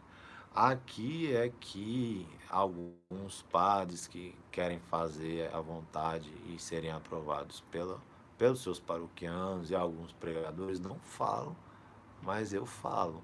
Aqui 0.55 1.35
é 1.35 1.51
que 1.59 2.25
alguns 2.49 3.43
padres 3.51 4.07
que 4.07 4.33
querem 4.53 4.79
fazer 4.79 5.53
a 5.53 5.61
vontade 5.61 6.33
e 6.47 6.57
serem 6.61 6.93
aprovados 6.93 7.63
pela, 7.63 8.01
pelos 8.39 8.63
seus 8.63 8.79
paroquianos 8.79 9.73
e 9.73 9.75
alguns 9.75 10.13
pregadores 10.13 10.79
não 10.79 11.01
falam 11.01 11.57
mas 12.23 12.53
eu 12.53 12.65
falo, 12.67 13.23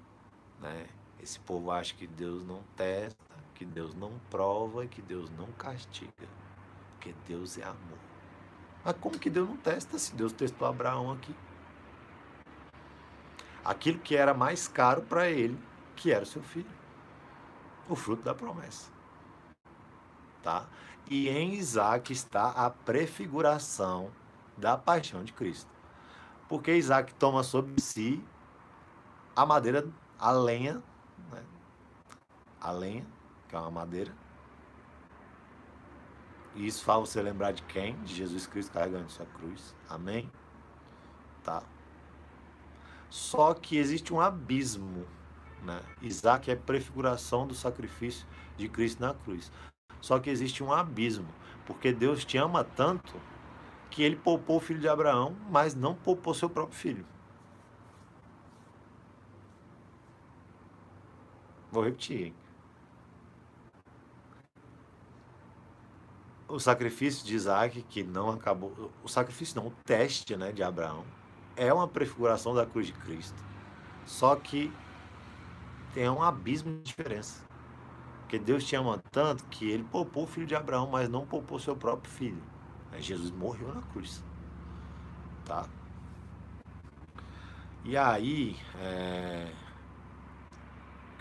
né? 0.59 0.87
Esse 1.21 1.39
povo 1.39 1.69
acha 1.69 1.93
que 1.93 2.07
Deus 2.07 2.43
não 2.43 2.63
testa, 2.75 3.31
que 3.61 3.65
Deus 3.65 3.93
não 3.93 4.11
prova 4.31 4.87
que 4.87 5.03
Deus 5.03 5.29
não 5.37 5.45
castiga, 5.51 6.27
porque 6.93 7.13
Deus 7.27 7.59
é 7.59 7.63
amor. 7.63 7.99
Mas 8.83 8.95
como 8.97 9.19
que 9.19 9.29
Deus 9.29 9.47
não 9.47 9.57
testa 9.57 9.99
se 9.99 10.15
Deus 10.15 10.33
testou 10.33 10.67
Abraão 10.67 11.11
aqui? 11.11 11.35
Aquilo 13.63 13.99
que 13.99 14.15
era 14.15 14.33
mais 14.33 14.67
caro 14.67 15.03
para 15.03 15.29
ele, 15.29 15.59
que 15.95 16.11
era 16.11 16.23
o 16.23 16.25
seu 16.25 16.41
filho, 16.41 16.71
o 17.87 17.95
fruto 17.95 18.23
da 18.23 18.33
promessa. 18.33 18.89
Tá? 20.41 20.65
E 21.07 21.29
em 21.29 21.53
Isaac 21.53 22.11
está 22.11 22.49
a 22.49 22.71
prefiguração 22.71 24.09
da 24.57 24.75
paixão 24.75 25.23
de 25.23 25.33
Cristo. 25.33 25.69
Porque 26.49 26.75
Isaac 26.75 27.13
toma 27.13 27.43
sobre 27.43 27.79
si 27.79 28.23
a 29.35 29.45
madeira, 29.45 29.87
a 30.19 30.31
lenha, 30.31 30.81
né? 31.31 31.43
a 32.59 32.71
lenha, 32.71 33.05
que 33.47 33.55
é 33.55 33.59
uma 33.59 33.71
madeira. 33.71 34.13
E 36.55 36.67
isso 36.67 36.83
faz 36.83 36.99
você 36.99 37.21
lembrar 37.21 37.53
de 37.53 37.63
quem? 37.63 37.95
De 38.03 38.13
Jesus 38.13 38.45
Cristo 38.45 38.73
carregando 38.73 39.09
sua 39.09 39.25
cruz. 39.25 39.75
Amém? 39.89 40.29
Tá. 41.43 41.63
Só 43.09 43.53
que 43.53 43.77
existe 43.77 44.13
um 44.13 44.19
abismo, 44.19 45.05
né? 45.63 45.81
Isaac 46.01 46.51
é 46.51 46.55
prefiguração 46.55 47.47
do 47.47 47.53
sacrifício 47.53 48.27
de 48.57 48.67
Cristo 48.67 49.01
na 49.01 49.13
cruz. 49.13 49.51
Só 50.01 50.19
que 50.19 50.29
existe 50.29 50.63
um 50.63 50.71
abismo, 50.71 51.27
porque 51.65 51.93
Deus 51.93 52.25
te 52.25 52.37
ama 52.37 52.63
tanto 52.63 53.13
que 53.89 54.01
ele 54.01 54.15
poupou 54.15 54.57
o 54.57 54.61
filho 54.61 54.79
de 54.79 54.87
Abraão, 54.87 55.35
mas 55.49 55.75
não 55.75 55.93
poupou 55.93 56.33
seu 56.33 56.49
próprio 56.49 56.77
filho. 56.77 57.05
Vou 61.71 61.83
repetir. 61.83 62.27
Hein? 62.27 62.35
O 66.47 66.59
sacrifício 66.59 67.25
de 67.25 67.33
Isaac, 67.33 67.81
que 67.83 68.03
não 68.03 68.29
acabou. 68.29 68.91
O 69.03 69.07
sacrifício 69.07 69.55
não, 69.55 69.67
o 69.67 69.73
teste 69.85 70.35
né, 70.35 70.51
de 70.51 70.61
Abraão, 70.61 71.05
é 71.55 71.73
uma 71.73 71.87
prefiguração 71.87 72.53
da 72.53 72.65
cruz 72.65 72.87
de 72.87 72.93
Cristo. 72.93 73.41
Só 74.05 74.35
que 74.35 74.71
tem 75.93 76.09
um 76.09 76.21
abismo 76.21 76.77
de 76.77 76.83
diferença. 76.83 77.41
Porque 78.21 78.37
Deus 78.37 78.65
te 78.65 78.75
ama 78.75 79.01
tanto 79.11 79.45
que 79.45 79.69
ele 79.69 79.83
poupou 79.83 80.23
o 80.23 80.27
filho 80.27 80.45
de 80.45 80.55
Abraão, 80.55 80.89
mas 80.89 81.07
não 81.07 81.25
poupou 81.25 81.57
seu 81.59 81.75
próprio 81.75 82.11
filho. 82.11 82.41
Jesus 82.99 83.31
morreu 83.31 83.73
na 83.73 83.81
cruz. 83.81 84.23
Tá? 85.45 85.65
E 87.83 87.97
aí, 87.97 88.57
é, 88.79 89.51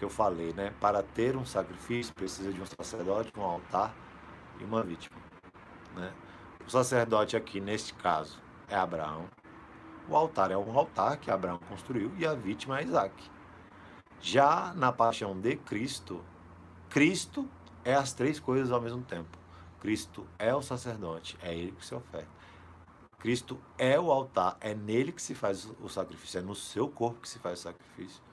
que 0.00 0.04
eu 0.06 0.10
falei, 0.10 0.54
né? 0.54 0.72
Para 0.80 1.02
ter 1.02 1.36
um 1.36 1.44
sacrifício 1.44 2.14
precisa 2.14 2.50
de 2.50 2.60
um 2.60 2.64
sacerdote, 2.64 3.30
um 3.36 3.42
altar 3.42 3.94
e 4.58 4.64
uma 4.64 4.82
vítima, 4.82 5.20
né? 5.94 6.10
O 6.66 6.70
sacerdote 6.70 7.36
aqui 7.36 7.60
neste 7.60 7.92
caso 7.92 8.40
é 8.66 8.74
Abraão. 8.74 9.28
O 10.08 10.16
altar 10.16 10.50
é 10.50 10.56
um 10.56 10.76
altar 10.76 11.18
que 11.18 11.30
Abraão 11.30 11.60
construiu 11.68 12.10
e 12.16 12.26
a 12.26 12.32
vítima 12.32 12.80
é 12.80 12.84
Isaac. 12.84 13.30
Já 14.22 14.72
na 14.74 14.90
paixão 14.90 15.38
de 15.38 15.56
Cristo, 15.56 16.24
Cristo 16.88 17.46
é 17.84 17.94
as 17.94 18.14
três 18.14 18.40
coisas 18.40 18.72
ao 18.72 18.80
mesmo 18.80 19.02
tempo. 19.02 19.38
Cristo 19.80 20.26
é 20.38 20.54
o 20.54 20.62
sacerdote, 20.62 21.36
é 21.42 21.54
ele 21.54 21.72
que 21.72 21.84
se 21.84 21.94
oferta. 21.94 22.40
Cristo 23.18 23.60
é 23.76 24.00
o 24.00 24.10
altar, 24.10 24.56
é 24.62 24.74
nele 24.74 25.12
que 25.12 25.20
se 25.20 25.34
faz 25.34 25.70
o 25.78 25.88
sacrifício, 25.90 26.38
é 26.38 26.42
no 26.42 26.54
seu 26.54 26.88
corpo 26.88 27.20
que 27.20 27.28
se 27.28 27.38
faz 27.38 27.58
o 27.58 27.62
sacrifício. 27.64 28.29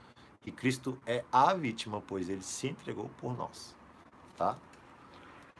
E 0.47 0.51
Cristo 0.51 0.97
é 1.05 1.25
a 1.29 1.53
vítima, 1.53 2.01
pois 2.07 2.29
ele 2.29 2.41
se 2.41 2.69
entregou 2.69 3.11
por 3.17 3.35
nós. 3.37 3.75
Tá? 4.37 4.57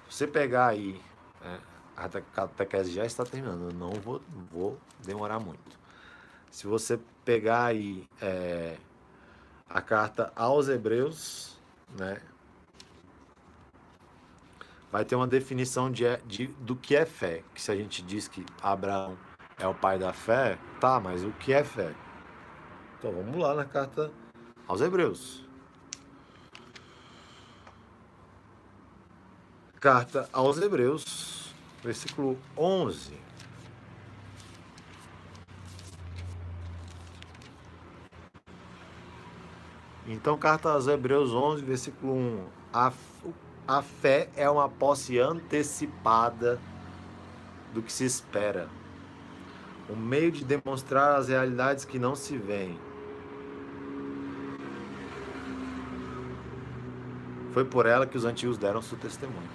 Você 0.09 0.25
pegar 0.25 0.67
aí, 0.67 1.01
é, 1.41 1.59
a 1.97 2.07
catequese 2.07 2.93
já 2.93 3.05
está 3.05 3.25
terminando, 3.25 3.69
eu 3.69 3.73
não 3.73 3.91
vou, 3.91 4.21
vou 4.49 4.79
demorar 5.05 5.41
muito. 5.41 5.77
Se 6.49 6.65
você 6.67 6.97
pegar 7.25 7.65
aí 7.65 8.07
é, 8.21 8.77
a 9.69 9.81
carta 9.81 10.31
aos 10.33 10.69
Hebreus, 10.69 11.59
né, 11.99 12.21
vai 14.89 15.03
ter 15.03 15.17
uma 15.17 15.27
definição 15.27 15.91
de, 15.91 16.05
de, 16.25 16.47
do 16.47 16.77
que 16.77 16.95
é 16.95 17.05
fé. 17.05 17.43
Que 17.53 17.61
se 17.61 17.69
a 17.69 17.75
gente 17.75 18.01
diz 18.01 18.29
que 18.29 18.45
Abraão 18.63 19.17
é 19.59 19.67
o 19.67 19.75
pai 19.75 19.99
da 19.99 20.13
fé, 20.13 20.57
tá, 20.79 20.97
mas 20.97 21.25
o 21.25 21.31
que 21.33 21.51
é 21.51 21.65
fé? 21.65 21.93
Então 22.97 23.11
vamos 23.11 23.35
lá 23.35 23.53
na 23.53 23.65
carta 23.65 24.09
aos 24.67 24.81
Hebreus. 24.81 25.43
Carta 29.79 30.27
aos 30.33 30.57
Hebreus, 30.59 31.53
versículo 31.83 32.37
11. 32.57 33.13
Então, 40.07 40.37
carta 40.37 40.71
aos 40.71 40.87
Hebreus 40.87 41.31
11, 41.31 41.63
versículo 41.63 42.13
1. 42.13 42.45
A, 42.73 42.93
a 43.67 43.81
fé 43.81 44.29
é 44.35 44.49
uma 44.49 44.67
posse 44.67 45.19
antecipada 45.19 46.59
do 47.73 47.81
que 47.81 47.91
se 47.91 48.05
espera, 48.05 48.69
um 49.89 49.95
meio 49.95 50.31
de 50.31 50.43
demonstrar 50.43 51.17
as 51.17 51.27
realidades 51.27 51.85
que 51.85 51.99
não 51.99 52.15
se 52.15 52.37
veem. 52.37 52.86
Foi 57.57 57.65
por 57.65 57.87
ela 57.87 58.05
que 58.05 58.15
os 58.15 58.23
antigos 58.23 58.55
deram 58.55 58.83
seu 58.83 58.95
testemunho. 58.99 59.49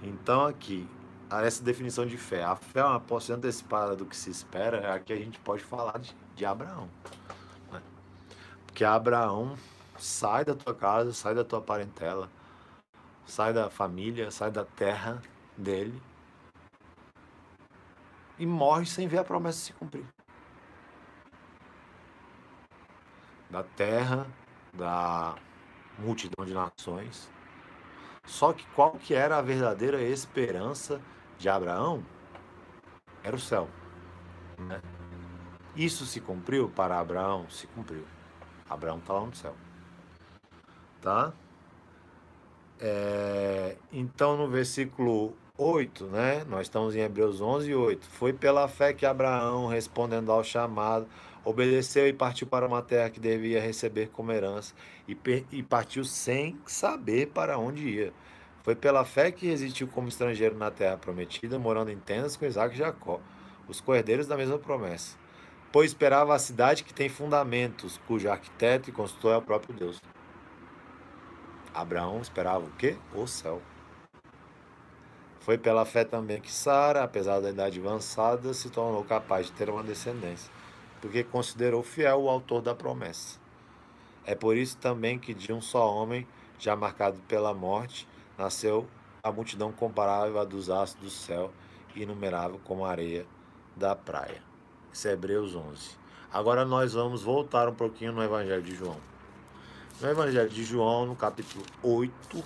Então 0.00 0.46
aqui, 0.46 0.88
essa 1.28 1.64
definição 1.64 2.06
de 2.06 2.16
fé. 2.16 2.44
A 2.44 2.54
fé 2.54 2.78
é 2.78 2.84
uma 2.84 3.00
posse 3.00 3.32
antecipada 3.32 3.96
do 3.96 4.06
que 4.06 4.16
se 4.16 4.30
espera. 4.30 4.94
Aqui 4.94 5.12
a 5.12 5.16
gente 5.16 5.40
pode 5.40 5.64
falar 5.64 5.98
de, 5.98 6.14
de 6.36 6.44
Abraão. 6.46 6.88
Né? 7.72 7.82
Porque 8.64 8.84
Abraão 8.84 9.58
sai 9.98 10.44
da 10.44 10.54
tua 10.54 10.76
casa, 10.76 11.12
sai 11.12 11.34
da 11.34 11.42
tua 11.42 11.60
parentela, 11.60 12.30
sai 13.26 13.52
da 13.52 13.68
família, 13.68 14.30
sai 14.30 14.52
da 14.52 14.64
terra 14.64 15.20
dele 15.56 16.00
e 18.38 18.46
morre 18.46 18.86
sem 18.86 19.08
ver 19.08 19.18
a 19.18 19.24
promessa 19.24 19.58
se 19.58 19.72
cumprir. 19.72 20.04
Da 23.50 23.64
terra, 23.64 24.24
da 24.76 25.36
multidão 25.98 26.44
de 26.44 26.54
nações. 26.54 27.30
Só 28.24 28.52
que 28.52 28.64
qual 28.74 28.92
que 28.92 29.14
era 29.14 29.38
a 29.38 29.42
verdadeira 29.42 30.00
esperança 30.00 31.00
de 31.38 31.48
Abraão? 31.48 32.04
Era 33.22 33.36
o 33.36 33.40
céu. 33.40 33.68
Né? 34.58 34.80
Isso 35.76 36.06
se 36.06 36.20
cumpriu 36.20 36.68
para 36.68 36.98
Abraão? 36.98 37.48
Se 37.50 37.66
cumpriu. 37.68 38.04
Abraão 38.68 38.98
está 38.98 39.12
lá 39.12 39.26
no 39.26 39.34
céu. 39.34 39.54
Tá? 41.00 41.32
É, 42.78 43.76
então, 43.92 44.36
no 44.36 44.48
versículo 44.48 45.36
8, 45.58 46.06
né? 46.06 46.44
Nós 46.48 46.62
estamos 46.62 46.96
em 46.96 47.00
Hebreus 47.00 47.40
11, 47.40 47.74
8. 47.74 48.06
Foi 48.06 48.32
pela 48.32 48.66
fé 48.68 48.94
que 48.94 49.04
Abraão, 49.04 49.66
respondendo 49.66 50.32
ao 50.32 50.42
chamado, 50.42 51.06
obedeceu 51.44 52.08
e 52.08 52.12
partiu 52.12 52.46
para 52.46 52.66
uma 52.66 52.80
terra 52.80 53.10
que 53.10 53.20
devia 53.20 53.60
receber 53.60 54.08
como 54.08 54.32
herança 54.32 54.74
e, 55.06 55.16
e 55.52 55.62
partiu 55.62 56.04
sem 56.04 56.58
saber 56.64 57.28
para 57.28 57.58
onde 57.58 57.86
ia. 57.86 58.12
Foi 58.62 58.74
pela 58.74 59.04
fé 59.04 59.30
que 59.30 59.46
resistiu 59.46 59.86
como 59.88 60.08
estrangeiro 60.08 60.56
na 60.56 60.70
terra 60.70 60.96
prometida, 60.96 61.58
morando 61.58 61.90
em 61.90 61.98
tendas 61.98 62.34
com 62.36 62.46
Isaac 62.46 62.74
e 62.74 62.78
Jacó, 62.78 63.20
os 63.68 63.80
cordeiros 63.80 64.26
da 64.26 64.36
mesma 64.36 64.58
promessa. 64.58 65.18
Pois 65.70 65.90
esperava 65.90 66.34
a 66.34 66.38
cidade 66.38 66.84
que 66.84 66.94
tem 66.94 67.08
fundamentos, 67.08 68.00
cujo 68.06 68.30
arquiteto 68.30 68.88
e 68.88 68.92
construtor 68.92 69.34
é 69.34 69.36
o 69.36 69.42
próprio 69.42 69.74
Deus. 69.74 70.00
Abraão 71.74 72.20
esperava 72.20 72.64
o 72.64 72.70
quê? 72.72 72.96
O 73.14 73.26
céu. 73.26 73.60
Foi 75.42 75.58
pela 75.58 75.84
fé 75.84 76.04
também 76.04 76.40
que 76.40 76.52
Sara, 76.52 77.02
apesar 77.02 77.40
da 77.40 77.50
idade 77.50 77.80
avançada, 77.80 78.54
se 78.54 78.70
tornou 78.70 79.02
capaz 79.02 79.46
de 79.46 79.52
ter 79.52 79.68
uma 79.68 79.82
descendência, 79.82 80.52
porque 81.00 81.24
considerou 81.24 81.82
fiel 81.82 82.22
o 82.22 82.28
autor 82.28 82.62
da 82.62 82.76
promessa. 82.76 83.40
É 84.24 84.36
por 84.36 84.56
isso 84.56 84.76
também 84.76 85.18
que 85.18 85.34
de 85.34 85.52
um 85.52 85.60
só 85.60 85.92
homem, 85.92 86.28
já 86.60 86.76
marcado 86.76 87.18
pela 87.26 87.52
morte, 87.52 88.06
nasceu 88.38 88.86
a 89.20 89.32
multidão 89.32 89.72
comparável 89.72 90.38
à 90.38 90.44
dos 90.44 90.70
astros 90.70 91.02
do 91.04 91.10
céu, 91.10 91.50
inumerável 91.96 92.60
como 92.62 92.84
a 92.84 92.90
areia 92.90 93.26
da 93.74 93.96
praia. 93.96 94.40
Isso 94.92 95.08
é 95.08 95.12
Hebreus 95.12 95.56
11. 95.56 95.90
Agora 96.32 96.64
nós 96.64 96.92
vamos 96.92 97.20
voltar 97.20 97.68
um 97.68 97.74
pouquinho 97.74 98.12
no 98.12 98.22
Evangelho 98.22 98.62
de 98.62 98.76
João. 98.76 99.00
No 100.00 100.08
Evangelho 100.08 100.48
de 100.48 100.62
João, 100.62 101.04
no 101.04 101.16
capítulo 101.16 101.64
8, 101.82 102.44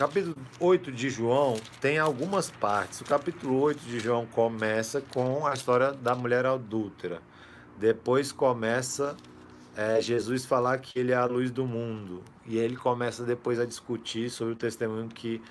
capítulo 0.00 0.34
8 0.58 0.90
de 0.90 1.10
João 1.10 1.56
tem 1.78 1.98
algumas 1.98 2.50
partes. 2.50 3.02
O 3.02 3.04
capítulo 3.04 3.60
8 3.60 3.80
de 3.80 4.00
João 4.00 4.24
começa 4.24 5.02
com 5.02 5.46
a 5.46 5.52
história 5.52 5.92
da 5.92 6.14
mulher 6.14 6.46
adúltera. 6.46 7.20
Depois 7.76 8.32
começa 8.32 9.14
é, 9.76 10.00
Jesus 10.00 10.46
falar 10.46 10.78
que 10.78 10.98
ele 10.98 11.12
é 11.12 11.16
a 11.16 11.26
luz 11.26 11.50
do 11.50 11.66
mundo. 11.66 12.22
E 12.46 12.56
ele 12.56 12.76
começa 12.76 13.24
depois 13.24 13.60
a 13.60 13.66
discutir 13.66 14.30
sobre 14.30 14.54
o 14.54 14.56
testemunho 14.56 15.06
que, 15.06 15.42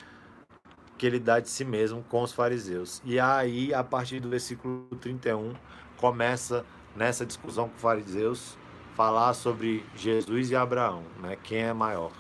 que 0.98 1.06
ele 1.06 1.20
dá 1.20 1.40
de 1.40 1.48
si 1.48 1.64
mesmo 1.64 2.04
com 2.10 2.24
os 2.24 2.34
fariseus. 2.34 3.04
E 3.06 3.20
aí, 3.20 3.72
a 3.72 3.84
partir 3.84 4.20
do 4.20 4.30
versículo 4.30 4.88
31, 5.00 5.54
começa 5.96 6.66
nessa 6.96 7.24
discussão 7.24 7.70
com 7.70 7.76
os 7.76 7.82
fariseus 7.84 8.58
falar 8.96 9.36
sobre 9.36 9.86
Jesus 9.96 10.50
e 10.50 10.56
Abraão, 10.56 11.04
né? 11.22 11.38
Quem 11.44 11.60
é 11.60 11.72
maior, 11.72 12.12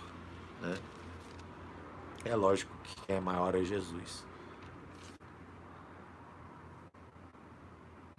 né? 0.61 0.75
É 2.29 2.35
lógico 2.35 2.71
que 2.83 2.95
quem 3.07 3.15
é 3.15 3.19
maior 3.19 3.55
é 3.55 3.63
Jesus. 3.63 4.23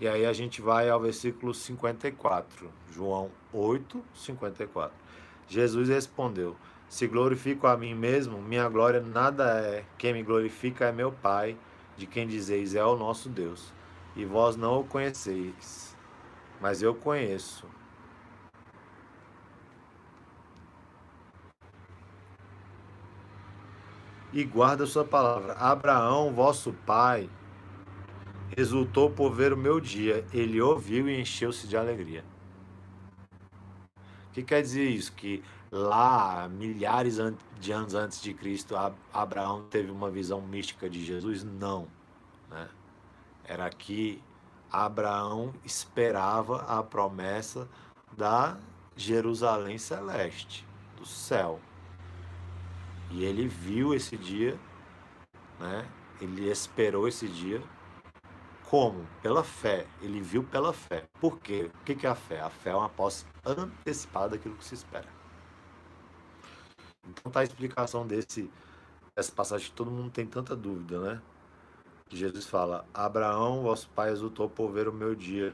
E 0.01 0.09
aí 0.09 0.27
a 0.27 0.33
gente 0.33 0.61
vai 0.61 0.91
ao 0.91 0.99
versículo 0.99 1.55
54, 1.55 2.69
João 2.91 3.31
8, 3.53 4.03
54. 4.13 4.93
Jesus 5.47 5.89
respondeu: 5.89 6.57
Se 6.89 7.07
glorifico 7.07 7.69
a 7.69 7.77
mim 7.77 7.95
mesmo, 7.95 8.43
minha 8.43 8.69
glória 8.69 9.01
nada 9.01 9.61
é. 9.61 9.85
Quem 9.97 10.13
me 10.13 10.25
glorifica 10.25 10.87
é 10.87 10.93
meu 10.93 11.13
Pai, 11.13 11.57
de 11.97 12.05
quem 12.05 12.27
dizeis 12.27 12.75
é 12.75 12.85
o 12.85 12.97
nosso 12.97 13.29
Deus. 13.29 13.73
E 14.17 14.25
vós 14.25 14.57
não 14.57 14.81
o 14.81 14.85
conheceis, 14.85 15.97
mas 16.61 16.83
eu 16.83 16.97
conheço. 16.97 17.65
E 24.33 24.45
guarda 24.45 24.87
sua 24.87 25.05
palavra. 25.05 25.55
Abraão, 25.55 26.33
vosso 26.33 26.73
pai, 26.87 27.29
resultou 28.57 29.11
por 29.11 29.33
ver 29.33 29.53
o 29.53 29.57
meu 29.57 29.81
dia. 29.81 30.25
Ele 30.33 30.61
ouviu 30.61 31.09
e 31.09 31.21
encheu-se 31.21 31.67
de 31.67 31.77
alegria. 31.77 32.25
O 34.29 34.33
que 34.33 34.43
quer 34.43 34.63
dizer 34.63 34.89
isso? 34.89 35.13
Que 35.13 35.43
lá, 35.71 36.49
milhares 36.49 37.19
de 37.59 37.73
anos 37.73 37.95
antes 37.95 38.21
de 38.23 38.33
Cristo, 38.33 38.75
Abraão 39.13 39.65
teve 39.69 39.91
uma 39.91 40.11
visão 40.11 40.41
mística 40.41 40.89
de 40.89 41.05
Jesus? 41.05 41.43
Não. 41.43 41.89
Né? 42.49 42.69
Era 43.45 43.69
que 43.71 44.23
Abraão 44.71 45.53
esperava 45.65 46.63
a 46.63 46.83
promessa 46.83 47.69
da 48.17 48.57
Jerusalém 48.97 49.79
celeste, 49.79 50.65
do 50.97 51.05
céu. 51.05 51.59
E 53.11 53.25
ele 53.25 53.49
viu 53.49 53.93
esse 53.93 54.17
dia, 54.17 54.59
né? 55.59 55.89
Ele 56.21 56.49
esperou 56.49 57.09
esse 57.09 57.27
dia. 57.27 57.63
Como? 58.69 59.05
Pela 59.21 59.43
fé. 59.43 59.87
Ele 60.01 60.21
viu 60.21 60.45
pela 60.45 60.73
fé. 60.73 61.05
Por 61.21 61.39
quê? 61.41 61.71
O 61.75 61.85
que 61.85 62.07
é 62.07 62.11
a 62.11 62.15
fé? 62.15 62.41
A 62.41 62.51
fé 62.51 62.71
é 62.71 62.77
uma 62.77 62.89
posse 62.89 63.25
antecipada 63.45 64.31
daquilo 64.31 64.55
que 64.55 64.65
se 64.65 64.75
espera. 64.75 65.09
Então 67.09 67.33
tá 67.33 67.41
a 67.41 67.45
explicação 67.45 68.07
desse 68.07 68.51
essa 69.17 69.33
passagem 69.33 69.69
que 69.69 69.75
todo 69.75 69.91
mundo 69.91 70.11
tem 70.11 70.27
tanta 70.27 70.55
dúvida, 70.55 71.01
né? 71.01 71.23
Jesus 72.09 72.47
fala: 72.47 72.87
Abraão, 72.93 73.63
vosso 73.63 73.89
pai, 73.91 74.11
exultou 74.11 74.49
por 74.49 74.71
ver 74.71 74.89
o 74.89 74.93
meu 74.93 75.15
dia. 75.15 75.53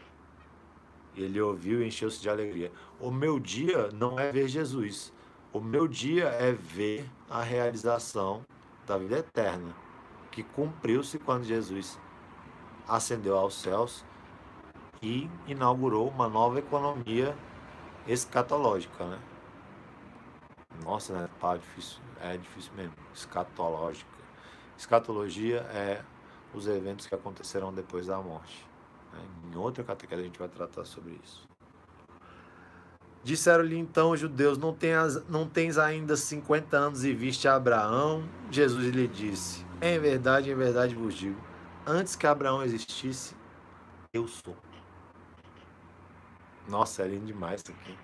Ele 1.14 1.40
ouviu 1.40 1.82
e 1.82 1.86
encheu-se 1.86 2.20
de 2.20 2.28
alegria. 2.28 2.70
O 3.00 3.10
meu 3.10 3.40
dia 3.40 3.88
não 3.92 4.18
é 4.18 4.30
ver 4.30 4.48
Jesus. 4.48 5.12
O 5.56 5.60
meu 5.62 5.88
dia 5.88 6.26
é 6.26 6.52
ver 6.52 7.08
a 7.30 7.40
realização 7.40 8.44
da 8.86 8.98
vida 8.98 9.20
eterna, 9.20 9.74
que 10.30 10.42
cumpriu-se 10.42 11.18
quando 11.18 11.44
Jesus 11.44 11.98
ascendeu 12.86 13.38
aos 13.38 13.54
céus 13.54 14.04
e 15.00 15.30
inaugurou 15.46 16.10
uma 16.10 16.28
nova 16.28 16.58
economia 16.58 17.34
escatológica, 18.06 19.02
né? 19.06 19.18
Nossa, 20.84 21.14
né? 21.14 21.30
Pá, 21.40 21.56
difícil, 21.56 22.02
é 22.20 22.36
difícil 22.36 22.74
mesmo. 22.74 22.94
Escatológica. 23.14 24.10
Escatologia 24.76 25.60
é 25.72 26.04
os 26.52 26.66
eventos 26.66 27.06
que 27.06 27.14
acontecerão 27.14 27.72
depois 27.72 28.08
da 28.08 28.18
morte. 28.18 28.62
Né? 29.10 29.20
Em 29.50 29.56
outra 29.56 29.82
categoria 29.82 30.24
a 30.24 30.26
gente 30.26 30.38
vai 30.38 30.50
tratar 30.50 30.84
sobre 30.84 31.18
isso. 31.24 31.48
Disseram-lhe 33.26 33.76
então 33.76 34.12
os 34.12 34.20
judeus: 34.20 34.56
não, 34.56 34.72
tens, 34.72 35.16
não 35.28 35.48
tens 35.48 35.78
ainda 35.78 36.16
50 36.16 36.76
anos 36.76 37.04
e 37.04 37.12
viste 37.12 37.48
Abraão? 37.48 38.22
Jesus 38.52 38.86
lhe 38.94 39.08
disse: 39.08 39.66
Em 39.82 39.98
verdade, 39.98 40.48
em 40.48 40.54
verdade 40.54 40.94
vos 40.94 41.12
digo: 41.12 41.36
antes 41.84 42.14
que 42.14 42.24
Abraão 42.24 42.62
existisse, 42.62 43.34
eu 44.14 44.28
sou. 44.28 44.56
Nossa, 46.68 47.02
é 47.02 47.08
lindo 47.08 47.26
demais 47.26 47.62
isso 47.62 47.72
aqui. 47.72 47.98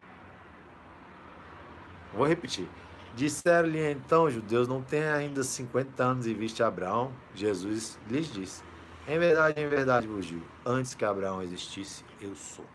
Vou 2.12 2.26
repetir. 2.26 2.68
Disseram-lhe 3.14 3.92
então 3.92 4.24
os 4.24 4.34
judeus: 4.34 4.66
Não 4.66 4.82
tem 4.82 5.04
ainda 5.04 5.44
50 5.44 6.02
anos 6.02 6.26
e 6.26 6.34
viste 6.34 6.64
Abraão? 6.64 7.12
Jesus 7.32 7.96
lhes 8.08 8.26
disse: 8.26 8.64
Em 9.06 9.20
verdade, 9.20 9.60
em 9.60 9.68
verdade 9.68 10.08
vos 10.08 10.26
digo: 10.26 10.44
antes 10.66 10.94
que 10.94 11.04
Abraão 11.04 11.40
existisse, 11.40 12.04
eu 12.20 12.34
sou. 12.34 12.66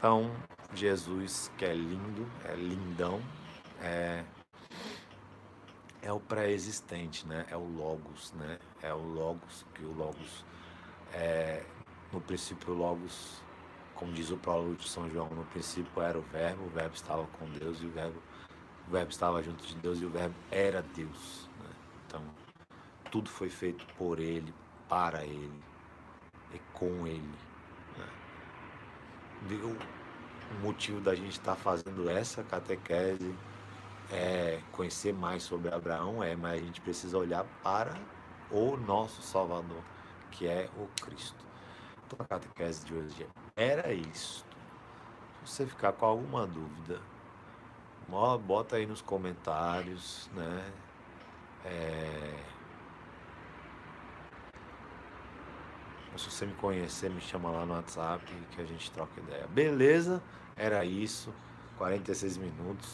Então, 0.00 0.30
Jesus, 0.72 1.52
que 1.58 1.64
é 1.66 1.74
lindo, 1.74 2.26
é 2.46 2.54
lindão, 2.54 3.20
é, 3.82 4.24
é 6.00 6.10
o 6.10 6.18
pré-existente, 6.18 7.28
né? 7.28 7.44
É 7.50 7.56
o 7.58 7.66
logos, 7.66 8.32
né? 8.32 8.58
É 8.80 8.94
o 8.94 8.96
logos 8.96 9.66
que 9.74 9.84
o 9.84 9.92
logos 9.92 10.42
é, 11.12 11.62
no 12.10 12.18
princípio 12.18 12.72
o 12.72 12.78
logos, 12.78 13.42
como 13.94 14.10
diz 14.10 14.30
o 14.30 14.38
prólogo 14.38 14.74
de 14.76 14.88
São 14.88 15.06
João, 15.10 15.28
no 15.28 15.44
princípio 15.44 16.00
era 16.00 16.18
o 16.18 16.22
verbo, 16.22 16.64
o 16.64 16.70
verbo 16.70 16.94
estava 16.94 17.26
com 17.38 17.44
Deus 17.50 17.82
e 17.82 17.84
o 17.84 17.90
verbo 17.90 18.22
o 18.88 18.90
verbo 18.90 19.10
estava 19.10 19.42
junto 19.42 19.66
de 19.66 19.74
Deus 19.74 20.00
e 20.00 20.06
o 20.06 20.10
verbo 20.10 20.34
era 20.50 20.80
Deus. 20.80 21.46
Né? 21.62 21.70
Então, 22.06 22.22
tudo 23.10 23.28
foi 23.28 23.50
feito 23.50 23.84
por 23.98 24.18
ele, 24.18 24.54
para 24.88 25.26
ele 25.26 25.62
e 26.54 26.58
com 26.72 27.06
ele. 27.06 27.49
Né? 29.42 29.76
O 30.50 30.62
motivo 30.62 31.00
da 31.00 31.14
gente 31.14 31.32
estar 31.32 31.54
fazendo 31.54 32.10
essa 32.10 32.42
catequese 32.42 33.34
é 34.10 34.60
conhecer 34.72 35.14
mais 35.14 35.42
sobre 35.42 35.72
Abraão, 35.72 36.22
é, 36.22 36.34
mas 36.34 36.60
a 36.60 36.64
gente 36.64 36.80
precisa 36.80 37.16
olhar 37.16 37.44
para 37.62 37.94
o 38.50 38.76
nosso 38.76 39.22
Salvador, 39.22 39.82
que 40.32 40.48
é 40.48 40.68
o 40.76 40.88
Cristo. 41.04 41.44
Então 42.06 42.18
a 42.20 42.24
catequese 42.24 42.84
de 42.84 42.94
hoje 42.94 43.26
era 43.54 43.92
isso. 43.92 44.44
Se 45.44 45.52
você 45.52 45.66
ficar 45.66 45.92
com 45.92 46.04
alguma 46.04 46.46
dúvida, 46.46 47.00
bota 48.44 48.76
aí 48.76 48.86
nos 48.86 49.00
comentários, 49.00 50.28
né? 50.34 50.72
É... 51.64 52.59
Se 56.16 56.30
você 56.30 56.44
me 56.46 56.54
conhecer, 56.54 57.10
me 57.10 57.20
chama 57.20 57.50
lá 57.50 57.64
no 57.64 57.74
WhatsApp 57.74 58.24
que 58.50 58.60
a 58.60 58.64
gente 58.64 58.90
troca 58.90 59.20
ideia. 59.20 59.46
Beleza? 59.48 60.22
Era 60.56 60.84
isso. 60.84 61.32
46 61.78 62.36
minutos. 62.36 62.88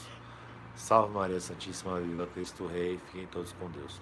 Salve 0.76 1.12
Maria 1.12 1.40
Santíssima, 1.40 1.98
viva 2.00 2.26
Cristo 2.28 2.66
Rei. 2.66 3.00
Fiquem 3.06 3.26
todos 3.26 3.52
com 3.54 3.68
Deus. 3.70 4.00